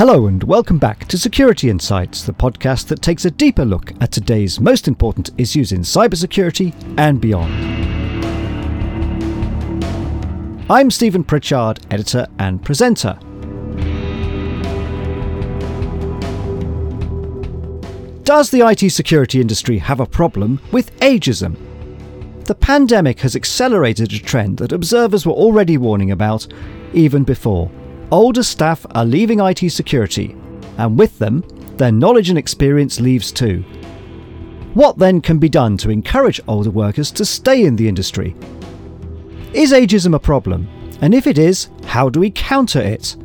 Hello, 0.00 0.28
and 0.28 0.42
welcome 0.44 0.78
back 0.78 1.06
to 1.08 1.18
Security 1.18 1.68
Insights, 1.68 2.22
the 2.22 2.32
podcast 2.32 2.86
that 2.86 3.02
takes 3.02 3.26
a 3.26 3.30
deeper 3.30 3.66
look 3.66 3.92
at 4.00 4.10
today's 4.10 4.58
most 4.58 4.88
important 4.88 5.28
issues 5.36 5.72
in 5.72 5.82
cybersecurity 5.82 6.72
and 6.96 7.20
beyond. 7.20 7.52
I'm 10.70 10.90
Stephen 10.90 11.22
Pritchard, 11.22 11.80
editor 11.90 12.26
and 12.38 12.64
presenter. 12.64 13.18
Does 18.22 18.48
the 18.50 18.66
IT 18.66 18.88
security 18.92 19.38
industry 19.38 19.76
have 19.76 20.00
a 20.00 20.06
problem 20.06 20.62
with 20.72 20.98
ageism? 21.00 21.58
The 22.46 22.54
pandemic 22.54 23.20
has 23.20 23.36
accelerated 23.36 24.14
a 24.14 24.18
trend 24.18 24.56
that 24.60 24.72
observers 24.72 25.26
were 25.26 25.34
already 25.34 25.76
warning 25.76 26.10
about 26.10 26.46
even 26.94 27.22
before 27.22 27.70
older 28.10 28.42
staff 28.42 28.84
are 28.94 29.04
leaving 29.04 29.40
IT 29.40 29.70
security, 29.70 30.36
and 30.78 30.98
with 30.98 31.18
them, 31.18 31.44
their 31.76 31.92
knowledge 31.92 32.28
and 32.28 32.38
experience 32.38 33.00
leaves 33.00 33.32
too. 33.32 33.62
What 34.74 34.98
then 34.98 35.20
can 35.20 35.38
be 35.38 35.48
done 35.48 35.76
to 35.78 35.90
encourage 35.90 36.40
older 36.46 36.70
workers 36.70 37.10
to 37.12 37.24
stay 37.24 37.64
in 37.64 37.76
the 37.76 37.88
industry? 37.88 38.36
Is 39.52 39.72
ageism 39.72 40.14
a 40.14 40.18
problem? 40.18 40.68
And 41.00 41.14
if 41.14 41.26
it 41.26 41.38
is, 41.38 41.70
how 41.86 42.08
do 42.08 42.20
we 42.20 42.30
counter 42.30 42.80
it? 42.80 43.16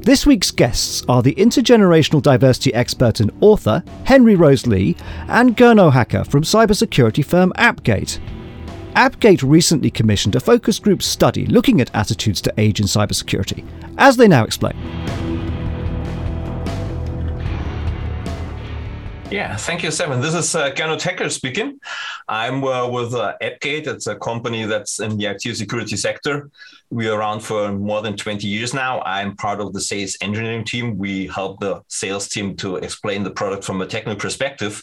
This 0.00 0.26
week's 0.26 0.50
guests 0.50 1.04
are 1.08 1.22
the 1.22 1.34
intergenerational 1.36 2.20
diversity 2.20 2.74
expert 2.74 3.20
and 3.20 3.30
author 3.40 3.82
Henry 4.04 4.34
Rose 4.34 4.66
Lee 4.66 4.96
and 5.28 5.56
Gernot 5.56 5.92
Hacker 5.92 6.24
from 6.24 6.42
cybersecurity 6.42 7.24
firm 7.24 7.52
Appgate. 7.56 8.18
Appgate 8.94 9.42
recently 9.42 9.90
commissioned 9.90 10.36
a 10.36 10.40
focus 10.40 10.78
group 10.78 11.02
study 11.02 11.46
looking 11.46 11.80
at 11.80 11.92
attitudes 11.96 12.40
to 12.42 12.54
age 12.56 12.78
in 12.78 12.86
cybersecurity, 12.86 13.66
as 13.98 14.16
they 14.16 14.28
now 14.28 14.44
explain. 14.44 14.76
Yeah, 19.34 19.56
thank 19.56 19.82
you, 19.82 19.90
Simon. 19.90 20.20
This 20.20 20.32
is 20.32 20.54
uh, 20.54 20.70
Gernot 20.70 21.32
speaking. 21.32 21.80
I'm 22.28 22.62
uh, 22.62 22.86
with 22.86 23.14
uh, 23.14 23.34
Appgate. 23.42 23.88
It's 23.88 24.06
a 24.06 24.14
company 24.14 24.64
that's 24.64 25.00
in 25.00 25.16
the 25.16 25.26
IT 25.26 25.56
security 25.56 25.96
sector. 25.96 26.50
We're 26.90 27.14
around 27.14 27.40
for 27.40 27.72
more 27.72 28.00
than 28.00 28.16
20 28.16 28.46
years 28.46 28.72
now. 28.72 29.00
I'm 29.00 29.34
part 29.34 29.60
of 29.60 29.72
the 29.72 29.80
sales 29.80 30.16
engineering 30.20 30.62
team. 30.62 30.96
We 30.96 31.26
help 31.26 31.58
the 31.58 31.82
sales 31.88 32.28
team 32.28 32.54
to 32.58 32.76
explain 32.76 33.24
the 33.24 33.32
product 33.32 33.64
from 33.64 33.80
a 33.80 33.86
technical 33.86 34.20
perspective. 34.20 34.80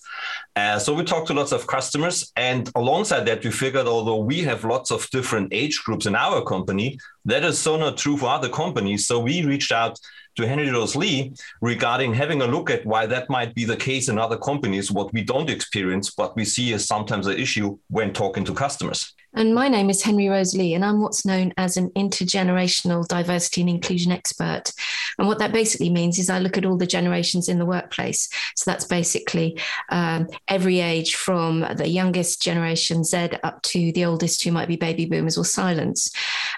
Uh, 0.57 0.77
so 0.79 0.93
we 0.93 1.05
talk 1.05 1.27
to 1.27 1.33
lots 1.33 1.53
of 1.53 1.65
customers. 1.65 2.33
And 2.35 2.69
alongside 2.75 3.25
that, 3.27 3.45
we 3.45 3.51
figured 3.51 3.87
although 3.87 4.19
we 4.19 4.41
have 4.41 4.65
lots 4.65 4.91
of 4.91 5.09
different 5.11 5.53
age 5.53 5.81
groups 5.85 6.07
in 6.07 6.13
our 6.13 6.43
company, 6.43 6.99
that 7.23 7.45
is 7.45 7.57
so 7.57 7.77
not 7.77 7.95
true 7.95 8.17
for 8.17 8.25
other 8.25 8.49
companies. 8.49 9.07
So 9.07 9.17
we 9.17 9.45
reached 9.45 9.71
out 9.71 9.97
to 10.35 10.47
Henry 10.47 10.69
Rose 10.69 10.95
Lee 10.95 11.33
regarding 11.61 12.13
having 12.13 12.41
a 12.41 12.47
look 12.47 12.69
at 12.69 12.85
why 12.85 13.05
that 13.05 13.29
might 13.29 13.53
be 13.53 13.65
the 13.65 13.77
case 13.77 14.09
in 14.09 14.17
other 14.17 14.37
companies, 14.37 14.91
what 14.91 15.13
we 15.13 15.23
don't 15.23 15.49
experience, 15.49 16.11
but 16.11 16.35
we 16.35 16.45
see 16.45 16.73
is 16.73 16.85
sometimes 16.85 17.27
an 17.27 17.37
issue 17.37 17.77
when 17.89 18.13
talking 18.13 18.45
to 18.45 18.53
customers. 18.53 19.13
And 19.33 19.55
my 19.55 19.69
name 19.69 19.89
is 19.89 20.03
Henry 20.03 20.27
Rose 20.27 20.53
Lee, 20.53 20.73
and 20.73 20.83
I'm 20.83 21.01
what's 21.01 21.25
known 21.25 21.53
as 21.55 21.77
an 21.77 21.89
intergenerational 21.91 23.07
diversity 23.07 23.61
and 23.61 23.69
inclusion 23.69 24.11
expert. 24.11 24.73
And 25.17 25.27
what 25.27 25.39
that 25.39 25.53
basically 25.53 25.89
means 25.89 26.19
is 26.19 26.29
I 26.29 26.39
look 26.39 26.57
at 26.57 26.65
all 26.65 26.77
the 26.77 26.85
generations 26.85 27.47
in 27.47 27.57
the 27.57 27.65
workplace. 27.65 28.27
So 28.57 28.69
that's 28.69 28.83
basically 28.83 29.57
um, 29.87 30.27
every 30.49 30.81
age 30.81 31.15
from 31.15 31.61
the 31.75 31.87
youngest 31.87 32.41
generation 32.41 33.05
Z 33.05 33.29
up 33.43 33.61
to 33.61 33.93
the 33.93 34.03
oldest, 34.03 34.43
who 34.43 34.51
might 34.51 34.67
be 34.67 34.75
baby 34.75 35.05
boomers 35.05 35.37
or 35.37 35.45
silents. 35.45 36.11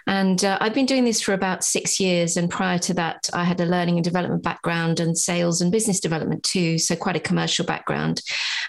And 0.08 0.44
uh, 0.44 0.58
I've 0.62 0.74
been 0.74 0.86
doing 0.86 1.06
this 1.06 1.22
for 1.22 1.34
about 1.34 1.64
six 1.64 2.00
years. 2.00 2.38
And 2.38 2.50
prior 2.50 2.80
to 2.80 2.94
that, 2.96 3.30
I 3.34 3.44
had 3.44 3.60
a 3.60 3.66
learning 3.66 3.98
and 3.98 4.04
development 4.04 4.44
background 4.44 5.00
and 5.00 5.18
sales 5.18 5.62
and 5.62 5.72
business 5.72 6.00
development 6.00 6.44
too. 6.44 6.78
So 6.78 6.96
quite 6.96 7.16
a 7.16 7.22
commercial 7.22 7.66
background. 7.66 8.22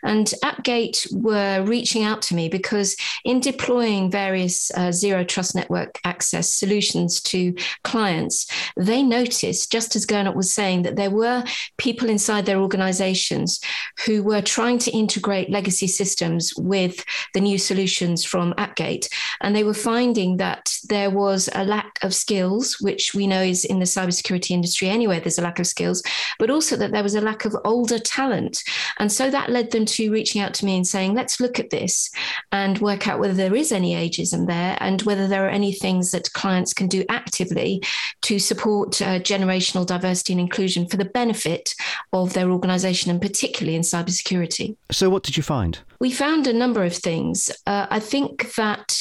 And 0.02 0.26
Appgate 0.44 1.06
were 1.12 1.62
reaching 1.64 2.04
out 2.04 2.22
to 2.22 2.34
me 2.34 2.48
because 2.48 2.96
in 3.24 3.40
deploying 3.40 4.10
various 4.10 4.70
uh, 4.76 4.92
zero 4.92 5.24
trust 5.24 5.54
network 5.54 5.98
access 6.04 6.54
solutions 6.54 7.20
to 7.22 7.54
clients, 7.82 8.46
they 8.76 9.02
noticed, 9.02 9.72
just 9.72 9.96
as 9.96 10.06
Gernot 10.06 10.34
was 10.34 10.50
saying, 10.50 10.82
that 10.82 10.96
there 10.96 11.10
were 11.10 11.44
people 11.78 12.08
inside 12.08 12.46
their 12.46 12.60
organizations 12.60 13.60
who 14.06 14.22
were 14.22 14.42
trying 14.42 14.78
to 14.78 14.90
integrate 14.90 15.50
legacy 15.50 15.86
systems 15.86 16.52
with 16.56 17.04
the 17.32 17.40
new 17.40 17.58
solutions 17.58 18.24
from 18.24 18.52
Appgate. 18.54 19.08
And 19.40 19.54
they 19.54 19.64
were 19.64 19.74
finding 19.74 20.36
that 20.38 20.74
there 20.88 21.10
was 21.24 21.48
a 21.54 21.64
lack 21.64 21.98
of 22.02 22.14
skills, 22.14 22.76
which 22.80 23.14
we 23.14 23.26
know 23.26 23.40
is 23.40 23.64
in 23.64 23.78
the 23.78 23.86
cybersecurity 23.86 24.50
industry 24.50 24.90
anyway, 24.90 25.18
there's 25.18 25.38
a 25.38 25.42
lack 25.42 25.58
of 25.58 25.66
skills, 25.66 26.02
but 26.38 26.50
also 26.50 26.76
that 26.76 26.92
there 26.92 27.02
was 27.02 27.14
a 27.14 27.20
lack 27.20 27.46
of 27.46 27.56
older 27.64 27.98
talent. 27.98 28.62
And 28.98 29.10
so 29.10 29.30
that 29.30 29.50
led 29.50 29.70
them 29.70 29.86
to 29.86 30.12
reaching 30.12 30.42
out 30.42 30.52
to 30.54 30.66
me 30.66 30.76
and 30.76 30.86
saying, 30.86 31.14
let's 31.14 31.40
look 31.40 31.58
at 31.58 31.70
this 31.70 32.10
and 32.52 32.78
work 32.78 33.08
out 33.08 33.20
whether 33.20 33.32
there 33.32 33.54
is 33.54 33.72
any 33.72 33.94
ageism 33.94 34.46
there 34.46 34.76
and 34.80 35.00
whether 35.02 35.26
there 35.26 35.46
are 35.46 35.56
any 35.60 35.72
things 35.72 36.10
that 36.10 36.32
clients 36.34 36.74
can 36.74 36.88
do 36.88 37.04
actively 37.08 37.82
to 38.22 38.38
support 38.38 39.00
uh, 39.00 39.18
generational 39.20 39.86
diversity 39.86 40.34
and 40.34 40.40
inclusion 40.40 40.86
for 40.86 40.98
the 40.98 41.06
benefit 41.06 41.74
of 42.12 42.34
their 42.34 42.50
organization 42.50 43.10
and 43.10 43.22
particularly 43.22 43.76
in 43.76 43.82
cybersecurity. 43.82 44.76
So, 44.90 45.08
what 45.08 45.22
did 45.22 45.38
you 45.38 45.42
find? 45.42 45.78
We 46.04 46.12
found 46.12 46.46
a 46.46 46.52
number 46.52 46.84
of 46.84 46.94
things. 46.94 47.50
Uh, 47.66 47.86
I 47.88 47.98
think 47.98 48.54
that 48.56 48.94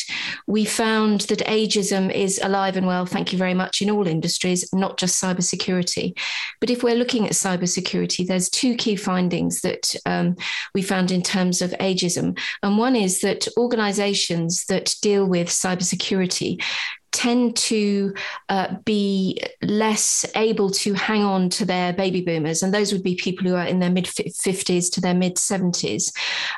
we 0.48 0.64
found 0.64 1.20
that 1.28 1.40
ageism 1.40 2.10
is 2.10 2.40
alive 2.42 2.78
and 2.78 2.88
well, 2.88 3.06
thank 3.06 3.34
you 3.34 3.38
very 3.38 3.54
much, 3.54 3.82
in 3.82 3.90
all 3.90 4.08
industries, 4.08 4.72
not 4.72 4.98
just 4.98 5.22
cybersecurity. 5.22 6.18
But 6.62 6.70
if 6.70 6.82
we're 6.82 6.96
looking 6.96 7.26
at 7.26 7.34
cybersecurity, 7.34 8.26
there's 8.26 8.50
two 8.50 8.76
key 8.78 8.96
findings 8.96 9.60
that 9.64 9.94
um, 10.06 10.38
we 10.74 10.82
found 10.82 11.12
in 11.12 11.22
terms 11.22 11.62
of 11.62 11.72
ageism. 11.72 12.40
And 12.64 12.78
one 12.78 12.96
is 12.96 13.20
that 13.20 13.50
organizations 13.58 14.64
that 14.68 14.96
deal 15.02 15.26
with 15.26 15.50
cybersecurity 15.50 16.64
tend 17.14 17.56
to 17.56 18.14
uh, 18.50 18.76
be 18.84 19.42
less 19.62 20.26
able 20.36 20.70
to 20.72 20.94
hang 20.94 21.24
on 21.24 21.50
to 21.50 21.66
their 21.66 21.94
baby 21.94 22.22
boomers, 22.22 22.64
and 22.64 22.74
those 22.74 22.92
would 22.92 23.04
be 23.04 23.16
people 23.16 23.48
who 23.48 23.56
are 23.56 23.66
in 23.66 23.80
their 23.80 23.90
mid 23.90 24.06
50s 24.06 24.92
to 24.92 25.02
their 25.02 25.14
mid 25.14 25.36
70s. 25.36 26.12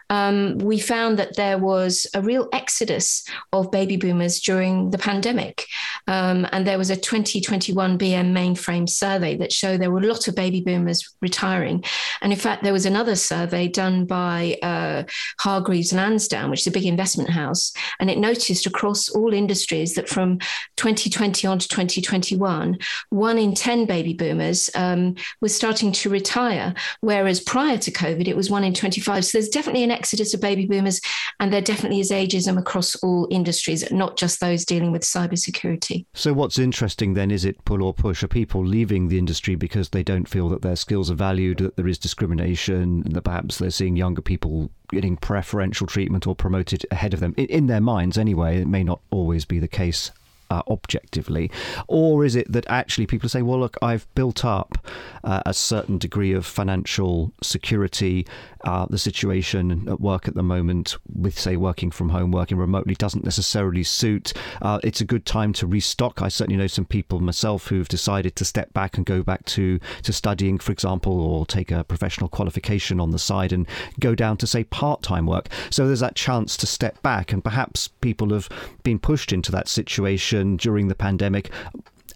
Um, 0.10 0.58
we 0.58 0.80
found 0.80 1.20
that 1.20 1.36
there 1.36 1.58
was 1.58 2.08
a 2.14 2.22
real 2.22 2.50
exodus 2.54 3.24
of 3.54 3.72
baby 3.72 3.98
boomers 3.98 4.40
during 4.40 4.90
the 4.90 4.98
pandemic. 4.98 5.68
Um, 6.08 6.48
and 6.52 6.66
there 6.66 6.78
was 6.78 6.90
a 6.90 6.96
2021 6.96 7.98
BM 7.98 8.32
mainframe 8.32 8.90
survey 8.90 9.36
that 9.38 9.52
showed 9.52 9.82
there 9.82 9.92
were 9.92 10.00
a 10.00 10.08
lot 10.08 10.28
of 10.28 10.36
baby 10.36 10.62
boomers 10.62 11.16
retiring. 11.22 11.84
And 12.22 12.32
in 12.32 12.40
fact, 12.40 12.64
there 12.64 12.74
was 12.74 12.86
another 12.86 13.16
survey 13.16 13.68
done 13.68 14.06
by 14.06 14.58
uh, 14.62 15.04
Hargreaves 15.40 15.94
Lansdown, 15.94 16.50
which 16.50 16.62
is 16.62 16.68
a 16.68 16.72
big 16.72 16.86
investment 16.86 17.30
house, 17.30 17.74
and 18.00 18.10
it 18.10 18.18
noticed 18.18 18.66
across 18.66 19.10
all 19.10 19.34
industries 19.34 19.96
that 19.96 20.08
from 20.08 20.40
2020 20.78 21.48
on 21.48 21.60
to 21.60 21.68
2021, 21.68 22.78
one 23.10 23.38
in 23.38 23.54
10 23.54 23.86
baby 23.86 24.14
boomers 24.14 24.70
um, 24.76 25.16
was 25.42 25.56
starting 25.56 25.92
to 25.92 26.10
retire, 26.10 26.74
whereas 27.02 27.40
prior 27.40 27.78
to 27.78 27.92
COVID, 27.92 28.28
it 28.28 28.36
was 28.36 28.50
one 28.50 28.64
in 28.64 28.74
25. 28.74 29.26
So 29.26 29.38
there's 29.38 29.50
definitely 29.50 29.84
an 29.84 29.92
exodus 29.92 30.34
of 30.34 30.42
baby 30.42 30.66
boomers, 30.66 31.02
and 31.40 31.52
there 31.52 31.62
definitely 31.62 32.00
is 32.00 32.12
ageism 32.12 32.58
across 32.58 32.96
all 32.98 33.28
industries, 33.32 33.90
not 33.92 34.18
just 34.18 34.40
those 34.40 34.66
dealing 34.66 34.92
with 34.92 35.02
cybersecurity. 35.02 36.06
So, 36.14 36.34
what's 36.34 36.60
interesting 36.60 37.14
then 37.14 37.32
is 37.32 37.46
it 37.46 37.64
pull 37.66 37.84
or 37.84 37.94
push? 37.94 38.24
Are 38.24 38.28
people 38.28 38.66
leaving 38.66 39.08
the 39.08 39.18
industry 39.18 39.56
because 39.56 39.90
they 39.90 40.04
don't 40.04 40.28
feel 40.28 40.50
that 40.50 40.62
their 40.62 40.76
skills 40.76 41.10
are 41.10 41.16
valued, 41.16 41.60
that 41.60 41.76
there 41.76 41.88
is 41.88 41.98
discrimination, 41.98 43.04
and 43.06 43.14
that 43.14 43.24
perhaps 43.24 43.58
they're 43.58 43.70
seeing 43.70 43.96
younger 43.96 44.22
people 44.22 44.72
getting 44.90 45.18
preferential 45.18 45.88
treatment 45.88 46.28
or 46.28 46.36
promoted 46.36 46.86
ahead 46.92 47.14
of 47.14 47.20
them? 47.20 47.34
In, 47.38 47.46
in 47.46 47.68
their 47.68 47.82
minds, 47.82 48.18
anyway, 48.18 48.62
it 48.62 48.68
may 48.68 48.84
not 48.84 49.02
always 49.12 49.46
be 49.46 49.60
the 49.60 49.68
case 49.68 50.12
uh, 50.56 50.62
objectively? 50.76 51.52
Or 51.88 52.26
is 52.26 52.36
it 52.36 52.52
that 52.52 52.66
actually 52.70 53.08
people 53.08 53.30
say, 53.30 53.42
well, 53.42 53.60
look, 53.60 53.78
I've 53.82 54.06
built 54.16 54.46
up 54.46 54.78
uh, 55.24 55.42
a 55.46 55.54
certain 55.54 55.98
degree 55.98 56.34
of 56.34 56.46
financial 56.46 57.32
security. 57.42 58.26
Uh, 58.64 58.88
the 58.90 58.98
situation 58.98 59.88
at 59.88 60.02
work 60.02 60.28
at 60.28 60.34
the 60.34 60.42
moment, 60.42 60.98
with, 61.14 61.38
say, 61.38 61.56
working 61.56 61.92
from 61.92 62.10
home, 62.10 62.32
working 62.32 62.58
remotely, 62.58 62.96
doesn't 62.96 63.24
necessarily 63.24 63.84
suit. 63.84 64.34
Uh, 64.62 64.80
it's 64.84 65.02
a 65.02 65.06
good 65.06 65.26
time 65.26 65.54
to 65.54 65.68
restock. 65.68 66.22
I 66.22 66.30
certainly 66.30 66.58
know 66.58 66.68
some 66.68 66.86
people 66.86 67.20
myself 67.20 67.68
who've 67.68 67.88
decided 67.88 68.36
to 68.38 68.46
step 68.46 68.74
back 68.74 68.98
and 68.98 69.06
go 69.06 69.22
back 69.22 69.46
to, 69.46 69.80
to 70.02 70.12
studying, 70.12 70.58
for 70.58 70.72
example, 70.72 71.14
or 71.22 71.46
take 71.46 71.70
a 71.72 71.84
professional 71.84 72.28
qualification 72.28 73.00
on 73.00 73.12
the 73.12 73.20
side 73.20 73.54
and 73.54 73.68
go 74.00 74.16
down 74.16 74.36
to, 74.38 74.48
say, 74.48 74.64
part 74.64 75.04
time 75.04 75.28
work. 75.28 75.48
So 75.70 75.86
there's 75.86 76.00
that 76.00 76.16
chance 76.16 76.58
to 76.58 76.66
step 76.66 76.96
back, 77.04 77.32
and 77.34 77.44
perhaps 77.44 77.90
people 78.02 78.30
have 78.34 78.50
been 78.84 79.00
pushed 79.00 79.32
into 79.32 79.52
that 79.52 79.68
situation 79.68 80.45
during 80.56 80.88
the 80.88 80.96
pandemic 80.96 81.52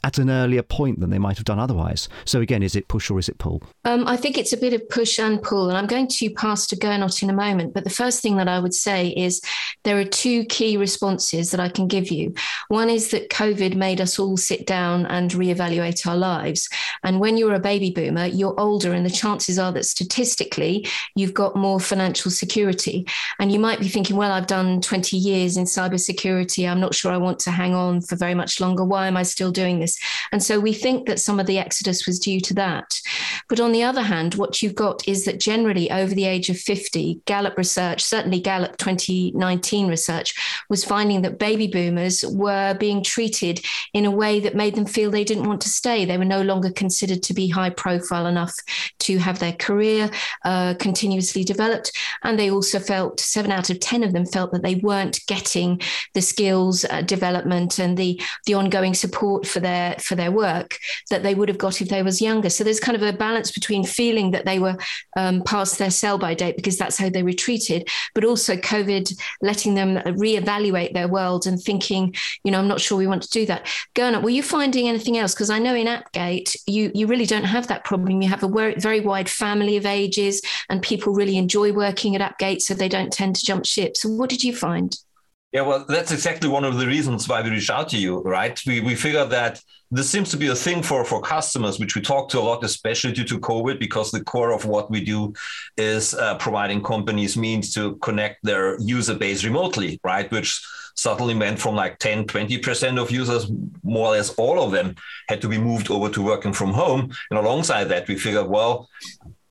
at 0.03 0.17
an 0.17 0.29
earlier 0.29 0.63
point 0.63 0.99
than 0.99 1.09
they 1.09 1.19
might 1.19 1.37
have 1.37 1.45
done 1.45 1.59
otherwise. 1.59 2.07
So 2.25 2.41
again, 2.41 2.63
is 2.63 2.75
it 2.75 2.87
push 2.87 3.09
or 3.09 3.19
is 3.19 3.29
it 3.29 3.37
pull? 3.37 3.61
Um, 3.85 4.07
I 4.07 4.17
think 4.17 4.37
it's 4.37 4.53
a 4.53 4.57
bit 4.57 4.73
of 4.73 4.87
push 4.89 5.19
and 5.19 5.41
pull, 5.41 5.69
and 5.69 5.77
I'm 5.77 5.87
going 5.87 6.07
to 6.07 6.29
pass 6.31 6.67
to 6.67 6.75
Gernot 6.75 7.21
in 7.21 7.29
a 7.29 7.33
moment. 7.33 7.73
But 7.73 7.83
the 7.83 7.89
first 7.89 8.21
thing 8.21 8.37
that 8.37 8.47
I 8.47 8.59
would 8.59 8.73
say 8.73 9.09
is 9.09 9.41
there 9.83 9.99
are 9.99 10.05
two 10.05 10.45
key 10.45 10.77
responses 10.77 11.51
that 11.51 11.59
I 11.59 11.69
can 11.69 11.87
give 11.87 12.11
you. 12.11 12.33
One 12.69 12.89
is 12.89 13.11
that 13.11 13.29
COVID 13.29 13.75
made 13.75 13.99
us 13.99 14.19
all 14.19 14.37
sit 14.37 14.65
down 14.65 15.05
and 15.07 15.31
reevaluate 15.31 16.07
our 16.07 16.15
lives. 16.15 16.69
And 17.03 17.19
when 17.19 17.37
you're 17.37 17.53
a 17.53 17.59
baby 17.59 17.91
boomer, 17.91 18.25
you're 18.25 18.59
older, 18.59 18.93
and 18.93 19.05
the 19.05 19.09
chances 19.09 19.59
are 19.59 19.71
that 19.73 19.85
statistically 19.85 20.87
you've 21.15 21.33
got 21.33 21.55
more 21.55 21.79
financial 21.79 22.31
security. 22.31 23.05
And 23.39 23.51
you 23.51 23.59
might 23.59 23.79
be 23.79 23.89
thinking, 23.89 24.15
well, 24.15 24.31
I've 24.31 24.47
done 24.47 24.81
20 24.81 25.17
years 25.17 25.57
in 25.57 25.65
cybersecurity. 25.65 26.69
I'm 26.69 26.79
not 26.79 26.95
sure 26.95 27.11
I 27.11 27.17
want 27.17 27.39
to 27.39 27.51
hang 27.51 27.73
on 27.73 28.01
for 28.01 28.15
very 28.15 28.35
much 28.35 28.59
longer. 28.59 28.85
Why 28.85 29.07
am 29.07 29.17
I 29.17 29.23
still 29.23 29.51
doing 29.51 29.79
this? 29.79 29.88
And 30.31 30.43
so 30.43 30.59
we 30.59 30.73
think 30.73 31.07
that 31.07 31.19
some 31.19 31.39
of 31.39 31.45
the 31.45 31.57
exodus 31.57 32.05
was 32.05 32.19
due 32.19 32.39
to 32.41 32.53
that. 32.55 32.99
But 33.47 33.59
on 33.59 33.71
the 33.71 33.83
other 33.83 34.01
hand, 34.01 34.35
what 34.35 34.61
you've 34.61 34.75
got 34.75 35.07
is 35.07 35.25
that 35.25 35.39
generally 35.39 35.89
over 35.91 36.13
the 36.13 36.25
age 36.25 36.49
of 36.49 36.57
50, 36.57 37.21
Gallup 37.25 37.57
research, 37.57 38.03
certainly 38.03 38.39
Gallup 38.39 38.77
2019 38.77 39.87
research, 39.87 40.33
was 40.69 40.85
finding 40.85 41.21
that 41.23 41.39
baby 41.39 41.67
boomers 41.67 42.23
were 42.25 42.75
being 42.75 43.03
treated 43.03 43.65
in 43.93 44.05
a 44.05 44.11
way 44.11 44.39
that 44.39 44.55
made 44.55 44.75
them 44.75 44.85
feel 44.85 45.09
they 45.09 45.23
didn't 45.23 45.47
want 45.47 45.61
to 45.61 45.69
stay. 45.69 46.05
They 46.05 46.17
were 46.17 46.25
no 46.25 46.41
longer 46.41 46.71
considered 46.71 47.23
to 47.23 47.33
be 47.33 47.47
high 47.47 47.71
profile 47.71 48.27
enough 48.27 48.55
to 48.99 49.17
have 49.17 49.39
their 49.39 49.53
career 49.53 50.11
uh, 50.45 50.75
continuously 50.79 51.43
developed. 51.43 51.91
And 52.23 52.37
they 52.37 52.51
also 52.51 52.79
felt, 52.79 53.19
seven 53.19 53.51
out 53.51 53.69
of 53.69 53.79
10 53.79 54.03
of 54.03 54.13
them 54.13 54.25
felt 54.25 54.51
that 54.51 54.63
they 54.63 54.75
weren't 54.75 55.19
getting 55.27 55.81
the 56.13 56.21
skills 56.21 56.85
uh, 56.85 57.01
development 57.01 57.79
and 57.79 57.97
the, 57.97 58.21
the 58.45 58.53
ongoing 58.53 58.93
support 58.93 59.47
for 59.47 59.59
their, 59.59 59.78
for 59.99 60.15
their 60.15 60.31
work 60.31 60.77
that 61.09 61.23
they 61.23 61.35
would 61.35 61.49
have 61.49 61.57
got 61.57 61.81
if 61.81 61.89
they 61.89 62.03
was 62.03 62.21
younger. 62.21 62.49
So 62.49 62.63
there's 62.63 62.79
kind 62.79 62.95
of 62.95 63.03
a 63.03 63.13
balance 63.13 63.51
between 63.51 63.83
feeling 63.83 64.31
that 64.31 64.45
they 64.45 64.59
were 64.59 64.77
um, 65.17 65.43
past 65.43 65.77
their 65.77 65.91
sell 65.91 66.17
by 66.17 66.33
date 66.33 66.55
because 66.55 66.77
that's 66.77 66.97
how 66.97 67.09
they 67.09 67.23
were 67.23 67.33
treated, 67.33 67.87
but 68.13 68.23
also 68.23 68.55
COVID 68.55 69.13
letting 69.41 69.75
them 69.75 69.97
reevaluate 69.97 70.93
their 70.93 71.07
world 71.07 71.47
and 71.47 71.61
thinking, 71.61 72.15
you 72.43 72.51
know, 72.51 72.59
I'm 72.59 72.67
not 72.67 72.81
sure 72.81 72.97
we 72.97 73.07
want 73.07 73.23
to 73.23 73.29
do 73.29 73.45
that. 73.47 73.67
Gernot, 73.95 74.23
were 74.23 74.29
you 74.29 74.43
finding 74.43 74.87
anything 74.87 75.17
else? 75.17 75.33
Because 75.33 75.49
I 75.49 75.59
know 75.59 75.75
in 75.75 75.87
Appgate, 75.87 76.55
you, 76.67 76.91
you 76.93 77.07
really 77.07 77.25
don't 77.25 77.43
have 77.43 77.67
that 77.67 77.83
problem. 77.83 78.21
You 78.21 78.29
have 78.29 78.43
a 78.43 78.73
very 78.77 79.01
wide 79.01 79.29
family 79.29 79.77
of 79.77 79.85
ages 79.85 80.41
and 80.69 80.81
people 80.81 81.13
really 81.13 81.37
enjoy 81.37 81.71
working 81.73 82.15
at 82.15 82.21
Appgate, 82.21 82.61
so 82.61 82.73
they 82.73 82.89
don't 82.89 83.11
tend 83.11 83.35
to 83.35 83.45
jump 83.45 83.65
ship. 83.65 83.97
So 83.97 84.09
what 84.09 84.29
did 84.29 84.43
you 84.43 84.55
find? 84.55 84.97
Yeah, 85.51 85.61
well, 85.61 85.83
that's 85.87 86.11
exactly 86.11 86.47
one 86.47 86.63
of 86.63 86.77
the 86.77 86.85
reasons 86.85 87.27
why 87.27 87.41
we 87.41 87.49
reached 87.49 87.71
out 87.71 87.89
to 87.89 87.97
you, 87.97 88.21
right? 88.21 88.59
We, 88.67 88.81
we 88.81 88.93
figured 88.93 89.31
that 89.31 89.59
this 89.89 90.07
seems 90.07 90.29
to 90.29 90.37
be 90.37 90.47
a 90.47 90.55
thing 90.55 90.83
for, 90.83 91.03
for 91.03 91.21
customers, 91.21 91.79
which 91.79 91.95
we 91.95 92.01
talk 92.01 92.29
to 92.29 92.39
a 92.39 92.41
lot, 92.41 92.63
especially 92.63 93.13
due 93.13 93.23
to 93.23 93.39
COVID, 93.39 93.79
because 93.79 94.11
the 94.11 94.23
core 94.23 94.51
of 94.51 94.65
what 94.65 94.91
we 94.91 95.03
do 95.03 95.33
is 95.75 96.13
uh, 96.13 96.37
providing 96.37 96.83
companies 96.83 97.35
means 97.35 97.73
to 97.73 97.95
connect 97.95 98.43
their 98.43 98.79
user 98.79 99.15
base 99.15 99.43
remotely, 99.43 99.99
right? 100.03 100.31
Which 100.31 100.63
suddenly 100.95 101.33
meant 101.33 101.59
from 101.59 101.73
like 101.73 101.97
10, 101.97 102.25
20% 102.25 103.01
of 103.01 103.09
users, 103.09 103.49
more 103.83 104.09
or 104.09 104.11
less 104.11 104.29
all 104.35 104.61
of 104.61 104.71
them 104.71 104.93
had 105.29 105.41
to 105.41 105.49
be 105.49 105.57
moved 105.57 105.89
over 105.89 106.09
to 106.09 106.21
working 106.21 106.53
from 106.53 106.73
home. 106.73 107.11
And 107.31 107.39
alongside 107.39 107.85
that, 107.85 108.07
we 108.07 108.17
figured, 108.17 108.47
well, 108.47 108.87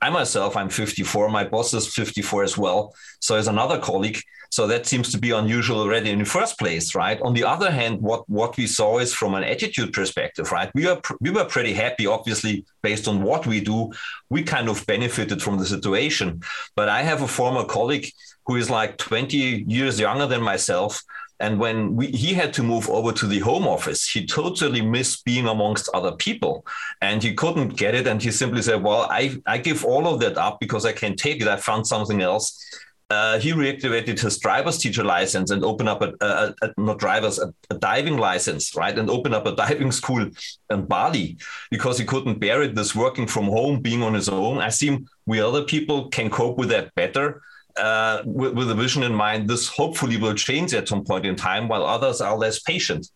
I 0.00 0.10
myself, 0.10 0.56
I'm 0.56 0.68
54. 0.68 1.28
My 1.28 1.44
boss 1.44 1.74
is 1.74 1.92
54 1.92 2.44
as 2.44 2.56
well. 2.56 2.94
So 3.20 3.36
is 3.36 3.48
another 3.48 3.78
colleague. 3.78 4.20
So 4.50 4.66
that 4.68 4.86
seems 4.86 5.12
to 5.12 5.18
be 5.18 5.32
unusual 5.32 5.80
already 5.80 6.10
in 6.10 6.20
the 6.20 6.24
first 6.24 6.58
place, 6.58 6.94
right? 6.94 7.20
On 7.20 7.34
the 7.34 7.44
other 7.44 7.70
hand, 7.70 8.00
what 8.00 8.28
what 8.30 8.56
we 8.56 8.66
saw 8.66 8.98
is 8.98 9.12
from 9.12 9.34
an 9.34 9.44
attitude 9.44 9.92
perspective, 9.92 10.50
right? 10.52 10.70
We 10.74 10.86
are 10.86 11.00
we 11.20 11.30
were 11.30 11.44
pretty 11.44 11.74
happy, 11.74 12.06
obviously, 12.06 12.64
based 12.82 13.08
on 13.08 13.22
what 13.22 13.46
we 13.46 13.60
do. 13.60 13.92
We 14.30 14.42
kind 14.42 14.68
of 14.68 14.86
benefited 14.86 15.42
from 15.42 15.58
the 15.58 15.66
situation. 15.66 16.40
But 16.76 16.88
I 16.88 17.02
have 17.02 17.22
a 17.22 17.28
former 17.28 17.64
colleague 17.64 18.10
who 18.46 18.56
is 18.56 18.70
like 18.70 18.96
20 18.96 19.64
years 19.68 20.00
younger 20.00 20.26
than 20.26 20.40
myself. 20.40 21.02
And 21.40 21.58
when 21.60 21.94
we, 21.94 22.08
he 22.08 22.34
had 22.34 22.52
to 22.54 22.62
move 22.62 22.88
over 22.88 23.12
to 23.12 23.26
the 23.26 23.38
home 23.38 23.66
office, 23.66 24.08
he 24.08 24.26
totally 24.26 24.82
missed 24.82 25.24
being 25.24 25.46
amongst 25.46 25.88
other 25.94 26.12
people 26.12 26.66
and 27.00 27.22
he 27.22 27.34
couldn't 27.34 27.76
get 27.76 27.94
it. 27.94 28.06
And 28.06 28.22
he 28.22 28.30
simply 28.30 28.62
said, 28.62 28.82
Well, 28.82 29.06
I, 29.10 29.40
I 29.46 29.58
give 29.58 29.84
all 29.84 30.06
of 30.06 30.20
that 30.20 30.36
up 30.36 30.58
because 30.60 30.84
I 30.84 30.92
can't 30.92 31.18
take 31.18 31.40
it. 31.40 31.48
I 31.48 31.56
found 31.56 31.86
something 31.86 32.22
else 32.22 32.64
uh, 33.10 33.38
he 33.38 33.52
reactivated 33.52 34.20
his 34.20 34.38
driver's 34.38 34.76
teacher 34.76 35.02
license 35.02 35.50
and 35.50 35.64
opened 35.64 35.88
up 35.88 36.02
a, 36.02 36.12
a, 36.20 36.54
a 36.60 36.74
not 36.76 36.98
driver's 36.98 37.38
a, 37.38 37.54
a, 37.70 37.74
diving 37.78 38.18
license, 38.18 38.76
right, 38.76 38.98
and 38.98 39.08
opened 39.08 39.34
up 39.34 39.46
a 39.46 39.56
diving 39.56 39.90
school 39.90 40.28
in 40.70 40.84
Bali 40.84 41.38
because 41.70 41.98
he 41.98 42.04
couldn't 42.04 42.38
bear 42.38 42.62
it. 42.62 42.74
This 42.74 42.94
working 42.94 43.26
from 43.26 43.46
home, 43.46 43.80
being 43.80 44.02
on 44.02 44.12
his 44.12 44.28
own. 44.28 44.58
I 44.58 44.68
see 44.68 45.06
we 45.24 45.40
other 45.40 45.64
people 45.64 46.08
can 46.08 46.28
cope 46.28 46.58
with 46.58 46.68
that 46.68 46.94
better. 46.94 47.42
Uh, 47.78 48.22
with, 48.24 48.54
with 48.54 48.70
a 48.70 48.74
vision 48.74 49.02
in 49.02 49.14
mind, 49.14 49.48
this 49.48 49.68
hopefully 49.68 50.16
will 50.16 50.34
change 50.34 50.74
at 50.74 50.88
some 50.88 51.04
point 51.04 51.24
in 51.24 51.36
time, 51.36 51.68
while 51.68 51.84
others 51.84 52.20
are 52.20 52.36
less 52.36 52.58
patient, 52.60 53.06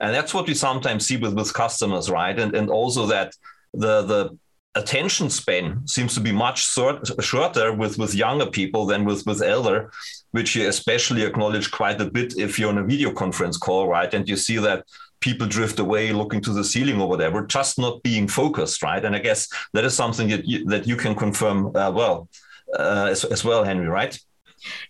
and 0.00 0.14
that's 0.14 0.32
what 0.32 0.46
we 0.46 0.54
sometimes 0.54 1.06
see 1.06 1.16
with 1.16 1.34
with 1.34 1.52
customers, 1.52 2.08
right? 2.10 2.38
And 2.38 2.54
and 2.54 2.70
also 2.70 3.06
that 3.06 3.34
the 3.72 4.02
the 4.02 4.38
attention 4.74 5.30
span 5.30 5.86
seems 5.86 6.14
to 6.14 6.20
be 6.20 6.32
much 6.32 6.64
sort, 6.64 7.08
shorter 7.22 7.72
with, 7.72 7.96
with 7.96 8.14
younger 8.14 8.46
people 8.46 8.86
than 8.86 9.04
with, 9.04 9.24
with 9.26 9.40
elder, 9.42 9.90
which 10.32 10.56
you 10.56 10.68
especially 10.68 11.22
acknowledge 11.22 11.70
quite 11.70 12.00
a 12.00 12.10
bit 12.10 12.36
if 12.36 12.58
you're 12.58 12.70
on 12.70 12.78
a 12.78 12.84
video 12.84 13.12
conference 13.12 13.56
call, 13.56 13.86
right? 13.88 14.12
And 14.12 14.28
you 14.28 14.36
see 14.36 14.58
that 14.58 14.84
people 15.20 15.46
drift 15.46 15.78
away 15.78 16.12
looking 16.12 16.40
to 16.40 16.52
the 16.52 16.64
ceiling 16.64 17.00
or 17.00 17.08
whatever, 17.08 17.46
just 17.46 17.78
not 17.78 18.02
being 18.02 18.26
focused, 18.26 18.82
right? 18.82 19.04
And 19.04 19.14
I 19.14 19.20
guess 19.20 19.48
that 19.74 19.84
is 19.84 19.94
something 19.94 20.28
that 20.28 20.44
you, 20.44 20.64
that 20.66 20.86
you 20.86 20.96
can 20.96 21.14
confirm 21.14 21.74
uh, 21.76 21.92
well 21.92 22.28
uh, 22.72 23.08
as, 23.10 23.24
as 23.24 23.44
well, 23.44 23.64
Henry, 23.64 23.86
right? 23.86 24.18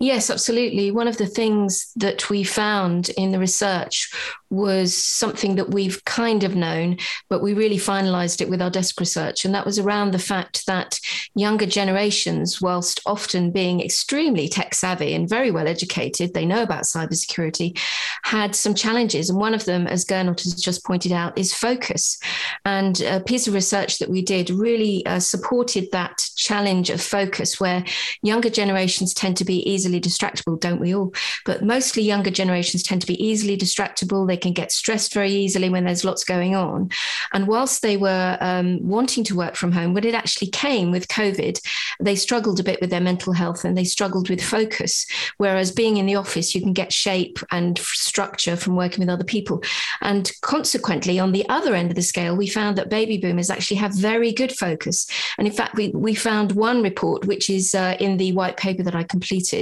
Yes, 0.01 0.31
absolutely. 0.31 0.91
One 0.91 1.09
of 1.09 1.19
the 1.19 1.27
things 1.27 1.93
that 1.97 2.31
we 2.31 2.45
found 2.45 3.11
in 3.11 3.33
the 3.33 3.39
research 3.39 4.13
was 4.51 4.95
something 4.95 5.57
that 5.57 5.71
we've 5.71 6.05
kind 6.05 6.45
of 6.45 6.55
known, 6.55 6.97
but 7.29 7.43
we 7.43 7.55
really 7.55 7.77
finalized 7.77 8.41
it 8.41 8.49
with 8.49 8.63
our 8.63 8.71
desk 8.71 9.01
research. 9.01 9.45
And 9.45 9.55
that 9.55 9.67
was 9.67 9.79
around 9.79 10.13
the 10.13 10.19
fact 10.19 10.67
that 10.67 11.01
younger 11.35 11.67
generations, 11.67 12.61
whilst 12.61 13.01
often 13.05 13.51
being 13.51 13.81
extremely 13.81 14.49
tech 14.49 14.75
savvy 14.75 15.15
and 15.15 15.29
very 15.29 15.51
well 15.51 15.67
educated, 15.67 16.35
they 16.35 16.47
know 16.47 16.63
about 16.63 16.85
cybersecurity, 16.85 17.79
had 18.23 18.55
some 18.55 18.75
challenges. 18.75 19.29
And 19.29 19.39
one 19.39 19.55
of 19.55 19.65
them, 19.65 19.87
as 19.87 20.05
Gernot 20.05 20.45
has 20.45 20.55
just 20.55 20.85
pointed 20.85 21.11
out, 21.11 21.37
is 21.37 21.53
focus. 21.53 22.19
And 22.65 23.01
a 23.01 23.21
piece 23.21 23.49
of 23.49 23.55
research 23.55 23.99
that 23.99 24.11
we 24.11 24.23
did 24.23 24.51
really 24.51 25.05
uh, 25.07 25.19
supported 25.19 25.91
that 25.91 26.19
challenge 26.37 26.91
of 26.91 27.01
focus, 27.01 27.59
where 27.59 27.85
younger 28.23 28.51
generations 28.51 29.15
tend 29.15 29.37
to 29.39 29.45
be 29.45 29.64
easily 29.69 30.01
distractible, 30.01 30.59
don't 30.59 30.81
we 30.81 30.95
all? 30.95 31.13
But 31.45 31.65
mostly 31.65 32.03
younger 32.03 32.31
generations 32.31 32.83
tend 32.83 33.01
to 33.01 33.07
be 33.07 33.23
easily 33.25 33.57
distractible. 33.57 34.27
They 34.27 34.37
can 34.37 34.53
get 34.53 34.73
stressed 34.73 35.13
very 35.13 35.31
easily 35.31 35.69
when 35.69 35.85
there's 35.85 36.05
lots 36.05 36.25
going 36.25 36.55
on. 36.55 36.91
And 37.33 37.47
whilst 37.47 37.83
they 37.83 37.97
were 37.97 38.39
um, 38.41 38.79
wanting 38.87 39.25
to 39.25 39.37
work 39.37 39.57
from 39.57 39.73
home, 39.73 39.95
when 39.95 40.05
it 40.05 40.15
actually 40.15 40.49
came 40.49 40.91
with 40.91 41.09
COVID, 41.09 41.61
they 42.01 42.17
struggled 42.17 42.61
a 42.61 42.65
bit 42.65 42.81
with 42.81 42.91
their 42.91 43.01
mental 43.01 43.33
health 43.33 43.65
and 43.65 43.77
they 43.77 43.85
struggled 43.85 44.29
with 44.29 44.43
focus. 44.43 45.07
Whereas 45.39 45.73
being 45.73 45.97
in 45.97 46.07
the 46.07 46.17
office, 46.17 46.55
you 46.55 46.61
can 46.61 46.73
get 46.73 46.93
shape 46.93 47.39
and 47.51 47.79
structure 47.79 48.57
from 48.57 48.77
working 48.77 49.01
with 49.01 49.09
other 49.09 49.25
people. 49.25 49.63
And 50.01 50.31
consequently, 50.41 51.19
on 51.19 51.33
the 51.33 51.49
other 51.49 51.75
end 51.75 51.91
of 51.91 51.97
the 51.97 52.03
scale, 52.03 52.37
we 52.37 52.47
found 52.47 52.77
that 52.77 52.89
baby 52.89 53.19
boomers 53.19 53.51
actually 53.51 53.79
have 53.79 53.95
very 53.95 54.33
good 54.33 54.53
focus. 54.53 55.07
And 55.39 55.47
in 55.47 55.53
fact, 55.53 55.77
we, 55.77 55.89
we 55.89 56.15
found 56.15 56.53
one 56.53 56.83
report, 56.83 57.27
which 57.27 57.49
is 57.51 57.75
uh, 57.75 57.97
in 58.01 58.17
the 58.17 58.33
white 58.33 58.57
paper 58.57 58.83
that 58.83 58.95
I 58.95 59.05
completed, 59.05 59.54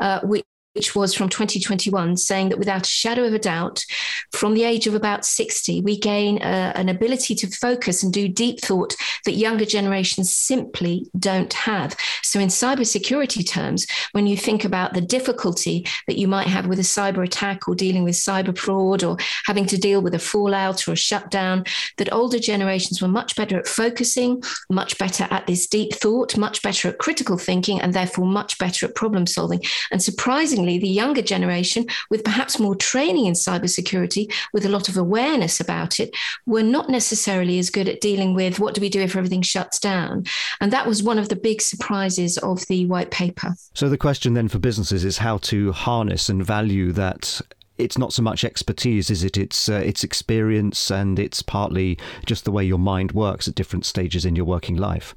uh, 0.00 0.20
which 0.22 0.44
which 0.74 0.94
was 0.94 1.14
from 1.14 1.28
2021, 1.28 2.16
saying 2.16 2.48
that 2.48 2.58
without 2.58 2.86
a 2.86 2.88
shadow 2.88 3.24
of 3.24 3.32
a 3.32 3.38
doubt, 3.38 3.84
from 4.32 4.54
the 4.54 4.64
age 4.64 4.86
of 4.86 4.94
about 4.94 5.24
60, 5.24 5.80
we 5.82 5.98
gain 5.98 6.42
uh, 6.42 6.72
an 6.74 6.88
ability 6.88 7.34
to 7.36 7.46
focus 7.48 8.02
and 8.02 8.12
do 8.12 8.28
deep 8.28 8.60
thought 8.60 8.94
that 9.24 9.32
younger 9.32 9.64
generations 9.64 10.34
simply 10.34 11.06
don't 11.18 11.52
have. 11.52 11.96
So, 12.22 12.40
in 12.40 12.48
cybersecurity 12.48 13.48
terms, 13.48 13.86
when 14.12 14.26
you 14.26 14.36
think 14.36 14.64
about 14.64 14.94
the 14.94 15.00
difficulty 15.00 15.86
that 16.08 16.18
you 16.18 16.26
might 16.26 16.48
have 16.48 16.66
with 16.66 16.78
a 16.78 16.82
cyber 16.82 17.24
attack 17.24 17.68
or 17.68 17.74
dealing 17.74 18.04
with 18.04 18.14
cyber 18.14 18.56
fraud 18.56 19.04
or 19.04 19.16
having 19.46 19.66
to 19.66 19.78
deal 19.78 20.02
with 20.02 20.14
a 20.14 20.18
fallout 20.18 20.88
or 20.88 20.92
a 20.92 20.96
shutdown, 20.96 21.64
that 21.98 22.12
older 22.12 22.38
generations 22.38 23.00
were 23.00 23.08
much 23.08 23.36
better 23.36 23.58
at 23.58 23.68
focusing, 23.68 24.42
much 24.70 24.98
better 24.98 25.28
at 25.30 25.46
this 25.46 25.66
deep 25.66 25.94
thought, 25.94 26.36
much 26.36 26.62
better 26.62 26.88
at 26.88 26.98
critical 26.98 27.38
thinking, 27.38 27.80
and 27.80 27.94
therefore 27.94 28.26
much 28.26 28.58
better 28.58 28.86
at 28.86 28.94
problem 28.94 29.26
solving. 29.26 29.60
And 29.92 30.02
surprisingly, 30.02 30.63
the 30.66 30.88
younger 30.88 31.22
generation, 31.22 31.86
with 32.10 32.24
perhaps 32.24 32.58
more 32.58 32.74
training 32.74 33.26
in 33.26 33.34
cybersecurity, 33.34 34.32
with 34.52 34.64
a 34.64 34.68
lot 34.68 34.88
of 34.88 34.96
awareness 34.96 35.60
about 35.60 36.00
it, 36.00 36.14
were 36.46 36.62
not 36.62 36.88
necessarily 36.88 37.58
as 37.58 37.70
good 37.70 37.88
at 37.88 38.00
dealing 38.00 38.34
with 38.34 38.58
what 38.58 38.74
do 38.74 38.80
we 38.80 38.88
do 38.88 39.00
if 39.00 39.16
everything 39.16 39.42
shuts 39.42 39.78
down. 39.78 40.24
And 40.60 40.72
that 40.72 40.86
was 40.86 41.02
one 41.02 41.18
of 41.18 41.28
the 41.28 41.36
big 41.36 41.60
surprises 41.60 42.38
of 42.38 42.66
the 42.66 42.86
white 42.86 43.10
paper. 43.10 43.54
So 43.74 43.88
the 43.88 43.98
question 43.98 44.34
then 44.34 44.48
for 44.48 44.58
businesses 44.58 45.04
is 45.04 45.18
how 45.18 45.38
to 45.38 45.72
harness 45.72 46.28
and 46.28 46.44
value 46.44 46.92
that 46.92 47.40
it's 47.76 47.98
not 47.98 48.12
so 48.12 48.22
much 48.22 48.44
expertise, 48.44 49.10
is 49.10 49.24
it? 49.24 49.36
It's 49.36 49.68
uh, 49.68 49.82
it's 49.84 50.04
experience, 50.04 50.90
and 50.90 51.18
it's 51.18 51.42
partly 51.42 51.98
just 52.24 52.44
the 52.44 52.52
way 52.52 52.64
your 52.64 52.78
mind 52.78 53.12
works 53.12 53.48
at 53.48 53.54
different 53.54 53.84
stages 53.84 54.24
in 54.24 54.36
your 54.36 54.44
working 54.44 54.76
life. 54.76 55.14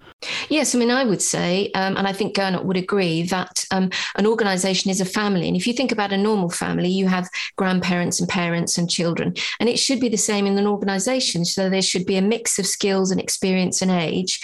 Yes, 0.50 0.74
I 0.74 0.80
mean, 0.80 0.90
I 0.90 1.04
would 1.04 1.22
say, 1.22 1.72
um, 1.76 1.96
and 1.98 2.08
I 2.08 2.14
think 2.14 2.36
Gernot 2.36 2.66
would 2.66 2.78
agree 2.78 3.24
that 3.24 3.64
um, 3.72 3.92
an 4.16 4.26
organisation 4.26 4.90
is 4.90 5.00
a 5.00 5.06
family, 5.06 5.48
and 5.48 5.56
if 5.56 5.68
you 5.68 5.74
think 5.74 5.92
about 5.92 6.12
a 6.12 6.18
normal 6.18 6.50
family, 6.50 6.90
you 6.90 7.08
have 7.08 7.30
grandparents 7.58 8.20
and 8.20 8.28
parents 8.28 8.78
and 8.78 8.90
children, 8.90 9.36
and 9.60 9.70
it 9.70 9.78
should 9.78 10.00
be 10.00 10.10
the 10.10 10.18
same 10.18 10.48
in 10.48 10.58
an 10.58 10.68
organisation. 10.68 11.46
So 11.46 11.70
there 11.70 11.82
should 11.82 12.06
be 12.06 12.18
a 12.18 12.22
mix 12.22 12.58
of 12.58 12.66
skills 12.66 13.12
and 13.12 13.22
experience 13.22 13.82
and 13.82 13.92
age, 13.92 14.42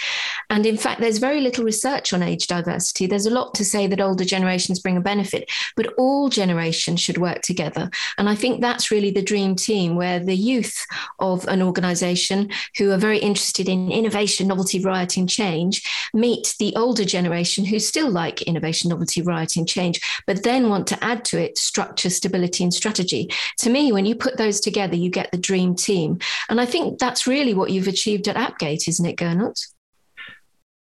and 0.50 0.66
in 0.66 0.76
fact, 0.76 1.00
there's 1.00 1.18
very 1.18 1.40
little 1.40 1.64
research 1.64 2.12
on 2.12 2.22
age 2.22 2.46
diversity. 2.46 3.06
There's 3.06 3.26
a 3.26 3.30
lot 3.30 3.54
to 3.54 3.64
say 3.64 3.88
that 3.88 4.00
older 4.00 4.24
generations 4.24 4.78
bring 4.78 4.96
a 4.96 5.00
benefit, 5.00 5.50
but 5.74 5.92
all 5.98 6.28
generations 6.28 7.00
should 7.00 7.18
work 7.18 7.42
together. 7.42 7.90
And 8.18 8.28
I 8.28 8.34
think 8.34 8.60
that's 8.60 8.90
really 8.90 9.10
the 9.10 9.22
dream 9.22 9.56
team 9.56 9.96
where 9.96 10.20
the 10.20 10.36
youth 10.36 10.86
of 11.18 11.46
an 11.48 11.62
organization 11.62 12.50
who 12.78 12.90
are 12.90 12.98
very 12.98 13.18
interested 13.18 13.68
in 13.68 13.90
innovation, 13.90 14.48
novelty, 14.48 14.78
variety, 14.78 15.20
and 15.20 15.28
change 15.28 15.82
meet 16.12 16.54
the 16.58 16.74
older 16.76 17.04
generation 17.04 17.64
who 17.64 17.78
still 17.78 18.10
like 18.10 18.42
innovation, 18.42 18.90
novelty, 18.90 19.20
variety, 19.20 19.60
and 19.60 19.68
change, 19.68 20.00
but 20.26 20.42
then 20.42 20.68
want 20.68 20.86
to 20.86 21.04
add 21.04 21.24
to 21.24 21.40
it 21.40 21.58
structure, 21.58 22.10
stability, 22.10 22.62
and 22.62 22.74
strategy. 22.74 23.30
To 23.58 23.70
me, 23.70 23.92
when 23.92 24.06
you 24.06 24.14
put 24.14 24.36
those 24.36 24.60
together, 24.60 24.96
you 24.96 25.10
get 25.10 25.30
the 25.30 25.38
dream 25.38 25.74
team. 25.74 26.18
And 26.48 26.60
I 26.60 26.66
think 26.66 26.98
that's 26.98 27.26
really 27.26 27.54
what 27.54 27.70
you've 27.70 27.88
achieved 27.88 28.28
at 28.28 28.36
Appgate, 28.36 28.88
isn't 28.88 29.06
it, 29.06 29.16
Gernot? 29.16 29.73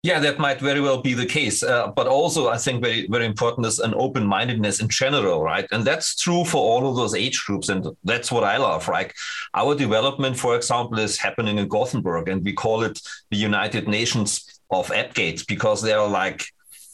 Yeah, 0.05 0.19
that 0.19 0.38
might 0.38 0.59
very 0.59 0.81
well 0.81 1.01
be 1.01 1.15
the 1.15 1.25
case. 1.25 1.63
Uh, 1.63 1.88
but 1.88 2.05
also, 2.05 2.47
I 2.47 2.59
think 2.59 2.83
very, 2.83 3.07
very 3.07 3.25
important 3.25 3.65
is 3.65 3.79
an 3.79 3.95
open 3.95 4.24
mindedness 4.24 4.79
in 4.79 4.88
general, 4.88 5.41
right? 5.41 5.65
And 5.71 5.83
that's 5.83 6.15
true 6.15 6.45
for 6.45 6.57
all 6.57 6.88
of 6.88 6.95
those 6.95 7.15
age 7.15 7.43
groups. 7.43 7.69
And 7.69 7.88
that's 8.03 8.31
what 8.31 8.43
I 8.43 8.57
love, 8.57 8.88
right? 8.88 9.12
Our 9.55 9.74
development, 9.74 10.38
for 10.38 10.55
example, 10.55 11.00
is 11.00 11.17
happening 11.17 11.57
in 11.57 11.67
Gothenburg, 11.67 12.29
and 12.29 12.45
we 12.45 12.53
call 12.53 12.83
it 12.83 13.01
the 13.31 13.38
United 13.38 13.88
Nations 13.88 14.62
of 14.69 14.91
Appgates 14.91 15.43
because 15.43 15.81
there 15.81 15.97
are 15.97 16.07
like 16.07 16.45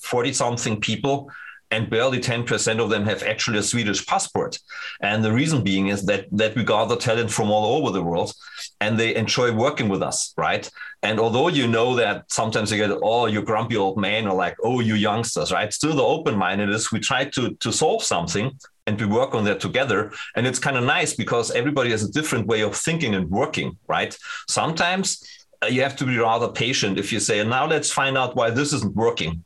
40 0.04 0.32
something 0.32 0.80
people 0.80 1.30
and 1.72 1.90
barely 1.90 2.20
10% 2.20 2.80
of 2.84 2.90
them 2.90 3.06
have 3.06 3.24
actually 3.24 3.58
a 3.58 3.64
Swedish 3.64 4.06
passport. 4.06 4.60
And 5.02 5.24
the 5.24 5.32
reason 5.32 5.64
being 5.64 5.88
is 5.88 6.06
that 6.06 6.28
that 6.32 6.56
we 6.56 6.64
gather 6.64 6.96
talent 6.96 7.32
from 7.32 7.50
all 7.50 7.78
over 7.78 7.92
the 7.92 8.04
world 8.04 8.34
and 8.80 9.00
they 9.00 9.16
enjoy 9.16 9.52
working 9.52 9.90
with 9.90 10.04
us, 10.04 10.34
right? 10.38 10.70
And 11.04 11.20
although 11.20 11.48
you 11.48 11.68
know 11.68 11.96
that 11.96 12.32
sometimes 12.32 12.72
you 12.72 12.78
get, 12.78 12.96
oh, 13.02 13.26
you 13.26 13.42
grumpy 13.42 13.76
old 13.76 13.98
man, 13.98 14.28
or 14.28 14.36
like, 14.36 14.56
oh, 14.64 14.82
you 14.82 14.96
youngsters, 14.96 15.52
right? 15.52 15.74
Still 15.74 15.96
the 15.96 16.04
open-mindedness, 16.04 16.92
we 16.92 17.00
try 17.00 17.26
to 17.26 17.56
to 17.56 17.72
solve 17.72 18.04
something 18.04 18.52
and 18.88 19.00
we 19.00 19.06
work 19.06 19.34
on 19.36 19.44
that 19.46 19.60
together. 19.60 20.12
And 20.36 20.46
it's 20.46 20.60
kind 20.60 20.78
of 20.78 20.84
nice 20.84 21.14
because 21.14 21.52
everybody 21.52 21.92
has 21.92 22.04
a 22.04 22.12
different 22.12 22.48
way 22.48 22.62
of 22.62 22.76
thinking 22.76 23.16
and 23.16 23.30
working, 23.30 23.78
right? 23.88 24.16
Sometimes 24.48 25.24
uh, 25.64 25.68
you 25.68 25.82
have 25.82 25.96
to 25.98 26.06
be 26.06 26.18
rather 26.18 26.50
patient 26.50 26.98
if 26.98 27.12
you 27.12 27.20
say, 27.20 27.44
now 27.44 27.68
let's 27.68 27.92
find 27.92 28.18
out 28.18 28.36
why 28.36 28.50
this 28.50 28.74
isn't 28.74 28.96
working 28.96 29.44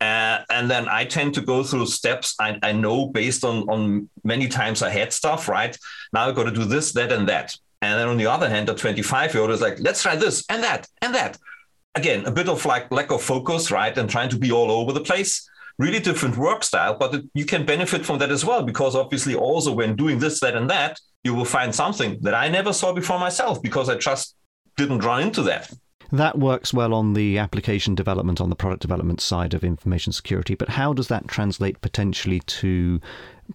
uh, 0.00 0.38
and 0.48 0.70
then 0.70 0.88
I 0.88 1.04
tend 1.04 1.34
to 1.34 1.42
go 1.42 1.62
through 1.62 1.86
steps 1.86 2.34
I, 2.40 2.58
I 2.62 2.72
know 2.72 3.06
based 3.06 3.44
on, 3.44 3.68
on 3.68 4.08
many 4.24 4.48
times 4.48 4.82
I 4.82 4.90
had 4.90 5.12
stuff, 5.12 5.48
right? 5.48 5.76
Now 6.12 6.28
I've 6.28 6.34
got 6.34 6.44
to 6.44 6.50
do 6.50 6.64
this, 6.64 6.92
that, 6.92 7.12
and 7.12 7.28
that. 7.28 7.54
And 7.82 7.98
then 7.98 8.08
on 8.08 8.18
the 8.18 8.26
other 8.26 8.48
hand, 8.48 8.68
a 8.68 8.74
25 8.74 9.34
year 9.34 9.42
old 9.42 9.50
is 9.50 9.60
like, 9.60 9.78
let's 9.80 10.02
try 10.02 10.16
this 10.16 10.44
and 10.48 10.62
that 10.62 10.86
and 11.00 11.14
that. 11.14 11.38
Again, 11.94 12.26
a 12.26 12.30
bit 12.30 12.48
of 12.48 12.64
like 12.66 12.90
lack 12.92 13.10
of 13.10 13.22
focus, 13.22 13.70
right? 13.70 13.96
And 13.96 14.08
trying 14.08 14.28
to 14.30 14.38
be 14.38 14.52
all 14.52 14.70
over 14.70 14.92
the 14.92 15.00
place. 15.00 15.48
Really 15.78 15.98
different 15.98 16.36
work 16.36 16.62
style, 16.62 16.94
but 16.94 17.14
it, 17.14 17.24
you 17.32 17.46
can 17.46 17.64
benefit 17.64 18.04
from 18.04 18.18
that 18.18 18.30
as 18.30 18.44
well 18.44 18.62
because 18.62 18.94
obviously, 18.94 19.34
also 19.34 19.72
when 19.72 19.96
doing 19.96 20.18
this, 20.18 20.38
that, 20.40 20.54
and 20.54 20.68
that, 20.68 21.00
you 21.24 21.34
will 21.34 21.46
find 21.46 21.74
something 21.74 22.18
that 22.20 22.34
I 22.34 22.48
never 22.48 22.74
saw 22.74 22.92
before 22.92 23.18
myself 23.18 23.62
because 23.62 23.88
I 23.88 23.96
just 23.96 24.36
didn't 24.76 24.98
run 24.98 25.22
into 25.22 25.42
that. 25.44 25.72
That 26.12 26.38
works 26.38 26.74
well 26.74 26.92
on 26.92 27.12
the 27.14 27.38
application 27.38 27.94
development, 27.94 28.40
on 28.40 28.50
the 28.50 28.56
product 28.56 28.82
development 28.82 29.20
side 29.20 29.54
of 29.54 29.62
information 29.62 30.12
security. 30.12 30.54
But 30.54 30.70
how 30.70 30.92
does 30.92 31.08
that 31.08 31.28
translate 31.28 31.80
potentially 31.80 32.40
to 32.40 33.00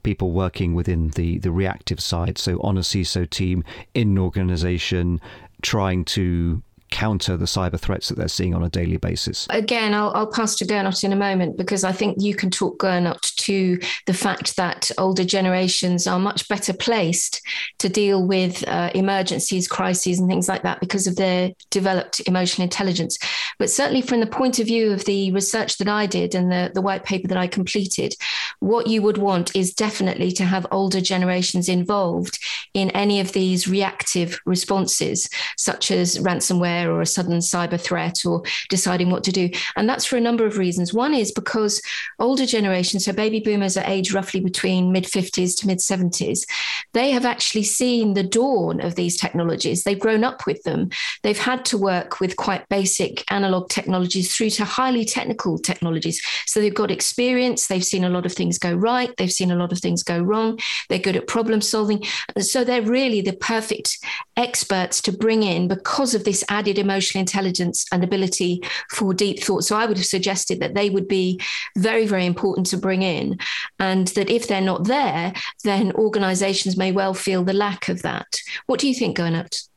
people 0.03 0.31
working 0.31 0.73
within 0.73 1.09
the, 1.09 1.37
the 1.39 1.51
reactive 1.51 1.99
side? 1.99 2.37
So, 2.37 2.59
on 2.61 2.77
a 2.77 2.81
CISO 2.81 3.29
team, 3.29 3.63
in 3.93 4.09
an 4.09 4.17
organization, 4.17 5.19
trying 5.61 6.05
to 6.05 6.61
counter 6.95 7.35
the 7.35 7.43
cyber 7.43 7.77
threats 7.77 8.07
that 8.07 8.17
they're 8.17 8.29
seeing 8.29 8.55
on 8.55 8.63
a 8.63 8.69
daily 8.69 8.95
basis? 8.95 9.47
Again, 9.49 9.93
I'll, 9.93 10.13
I'll 10.15 10.31
pass 10.31 10.55
to 10.55 10.65
Gernot 10.65 11.03
in 11.03 11.11
a 11.11 11.17
moment 11.17 11.57
because 11.57 11.83
I 11.83 11.91
think 11.91 12.21
you 12.21 12.33
can 12.33 12.49
talk 12.49 12.79
Gernot 12.79 13.35
to 13.35 13.77
the 14.05 14.13
fact 14.13 14.55
that 14.55 14.89
older 14.97 15.25
generations 15.25 16.07
are 16.07 16.19
much 16.19 16.47
better 16.47 16.71
placed 16.71 17.41
to 17.79 17.89
deal 17.89 18.25
with 18.25 18.65
uh, 18.69 18.91
emergencies, 18.95 19.67
crises, 19.67 20.19
and 20.19 20.29
things 20.29 20.47
like 20.47 20.63
that 20.63 20.79
because 20.79 21.05
of 21.05 21.17
their 21.17 21.51
developed 21.69 22.21
emotional 22.27 22.63
intelligence. 22.63 23.17
But 23.59 23.69
certainly, 23.69 24.01
from 24.01 24.21
the 24.21 24.27
point 24.27 24.59
of 24.59 24.67
view 24.67 24.93
of 24.93 25.03
the 25.03 25.33
research 25.33 25.77
that 25.79 25.89
I 25.89 26.05
did 26.05 26.33
and 26.33 26.49
the, 26.49 26.71
the 26.73 26.81
white 26.81 27.03
paper 27.03 27.27
that 27.27 27.37
I 27.37 27.47
completed, 27.47 28.15
what 28.61 28.87
you 28.87 29.01
would 29.01 29.17
want 29.17 29.53
is 29.53 29.73
definitely 29.73 30.31
to 30.31 30.45
have 30.45 30.65
older 30.71 31.01
generations 31.01 31.67
involved 31.67 32.39
in 32.73 32.89
any 32.91 33.19
of 33.19 33.33
these 33.33 33.67
reactive 33.67 34.39
responses, 34.45 35.29
such 35.57 35.91
as 35.91 36.19
ransomware 36.19 36.84
or 36.91 37.01
a 37.01 37.05
sudden 37.05 37.39
cyber 37.39 37.79
threat 37.79 38.25
or 38.25 38.43
deciding 38.69 39.09
what 39.09 39.23
to 39.23 39.31
do. 39.31 39.49
And 39.75 39.87
that's 39.87 40.05
for 40.05 40.17
a 40.17 40.21
number 40.21 40.45
of 40.45 40.57
reasons. 40.57 40.93
One 40.93 41.13
is 41.13 41.31
because 41.31 41.81
older 42.19 42.45
generations, 42.45 43.05
so 43.05 43.13
baby 43.13 43.39
boomers 43.39 43.77
are 43.77 43.85
aged 43.85 44.13
roughly 44.13 44.39
between 44.39 44.91
mid 44.91 45.05
50s 45.05 45.57
to 45.59 45.67
mid 45.67 45.79
70s, 45.79 46.45
they 46.93 47.11
have 47.11 47.25
actually 47.25 47.63
seen 47.63 48.13
the 48.13 48.23
dawn 48.23 48.79
of 48.81 48.95
these 48.95 49.17
technologies. 49.17 49.83
They've 49.83 49.99
grown 49.99 50.23
up 50.23 50.45
with 50.45 50.63
them. 50.63 50.89
They've 51.23 51.37
had 51.37 51.65
to 51.65 51.77
work 51.77 52.19
with 52.19 52.35
quite 52.35 52.67
basic 52.69 53.29
analog 53.31 53.69
technologies 53.69 54.35
through 54.35 54.51
to 54.51 54.65
highly 54.65 55.05
technical 55.05 55.57
technologies. 55.57 56.21
So 56.45 56.59
they've 56.59 56.73
got 56.73 56.91
experience. 56.91 57.67
They've 57.67 57.83
seen 57.83 58.03
a 58.03 58.09
lot 58.09 58.25
of 58.25 58.33
things 58.33 58.57
go 58.57 58.73
right. 58.73 59.15
They've 59.17 59.31
seen 59.31 59.51
a 59.51 59.55
lot 59.55 59.71
of 59.71 59.79
things 59.79 60.03
go 60.03 60.19
wrong. 60.19 60.59
They're 60.89 60.99
good 60.99 61.15
at 61.15 61.27
problem 61.27 61.61
solving. 61.61 62.03
So 62.39 62.63
they're 62.63 62.81
really 62.81 63.21
the 63.21 63.33
perfect 63.33 63.97
experts 64.37 65.01
to 65.01 65.11
bring 65.11 65.43
in 65.43 65.67
because 65.67 66.15
of 66.15 66.23
this 66.23 66.43
added 66.49 66.74
added 66.75 66.85
emotional 66.85 67.21
intelligence 67.21 67.85
and 67.91 68.03
ability 68.03 68.61
for 68.89 69.13
deep 69.13 69.41
thought. 69.41 69.63
So 69.63 69.75
I 69.75 69.85
would 69.85 69.97
have 69.97 70.05
suggested 70.05 70.59
that 70.59 70.73
they 70.73 70.89
would 70.89 71.07
be 71.07 71.39
very, 71.77 72.05
very 72.05 72.25
important 72.25 72.67
to 72.67 72.77
bring 72.77 73.01
in. 73.01 73.37
And 73.79 74.07
that 74.09 74.29
if 74.29 74.47
they're 74.47 74.61
not 74.61 74.85
there, 74.85 75.33
then 75.63 75.91
organizations 75.93 76.77
may 76.77 76.91
well 76.91 77.13
feel 77.13 77.43
the 77.43 77.53
lack 77.53 77.89
of 77.89 78.01
that. 78.01 78.27
What 78.65 78.79
do 78.79 78.87
you 78.87 78.95
think, 78.95 79.17
Gernot? 79.17 79.67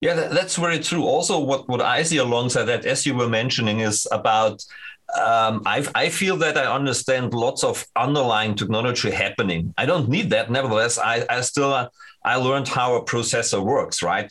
Yeah, 0.00 0.14
that's 0.14 0.56
very 0.56 0.78
true. 0.78 1.04
Also, 1.04 1.40
what, 1.40 1.68
what 1.68 1.80
I 1.80 2.02
see 2.02 2.18
alongside 2.18 2.64
that, 2.64 2.84
as 2.84 3.06
you 3.06 3.14
were 3.14 3.28
mentioning, 3.28 3.80
is 3.80 4.06
about 4.12 4.62
um, 5.16 5.62
I, 5.64 5.86
I, 5.94 6.08
feel 6.08 6.36
that 6.38 6.58
I 6.58 6.66
understand 6.66 7.32
lots 7.32 7.62
of 7.62 7.86
underlying 7.94 8.56
technology 8.56 9.08
happening. 9.12 9.72
I 9.78 9.86
don't 9.86 10.08
need 10.08 10.30
that. 10.30 10.50
Nevertheless, 10.50 10.98
I, 10.98 11.24
I 11.30 11.42
still 11.42 11.72
uh, 11.72 11.88
I 12.24 12.34
learned 12.36 12.66
how 12.66 12.96
a 12.96 13.04
processor 13.04 13.64
works, 13.64 14.02
right? 14.02 14.30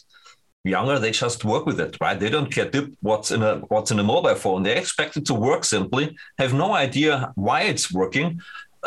Younger 0.72 1.00
they 1.00 1.12
just 1.12 1.46
work 1.46 1.66
with 1.66 1.80
it 1.80 1.98
right 2.02 2.20
they 2.20 2.30
don't 2.30 2.52
care 2.52 2.70
what's 3.02 3.32
in 3.32 3.42
a 3.42 3.58
what's 3.68 3.92
in 3.92 4.00
a 4.00 4.04
mobile 4.04 4.36
phone 4.36 4.64
they 4.64 4.78
expect 4.78 5.18
it 5.18 5.26
to 5.26 5.34
work 5.34 5.64
simply 5.64 6.16
have 6.38 6.54
no 6.54 6.74
idea 6.74 7.32
why 7.36 7.62
it's 7.62 7.92
working 7.92 8.42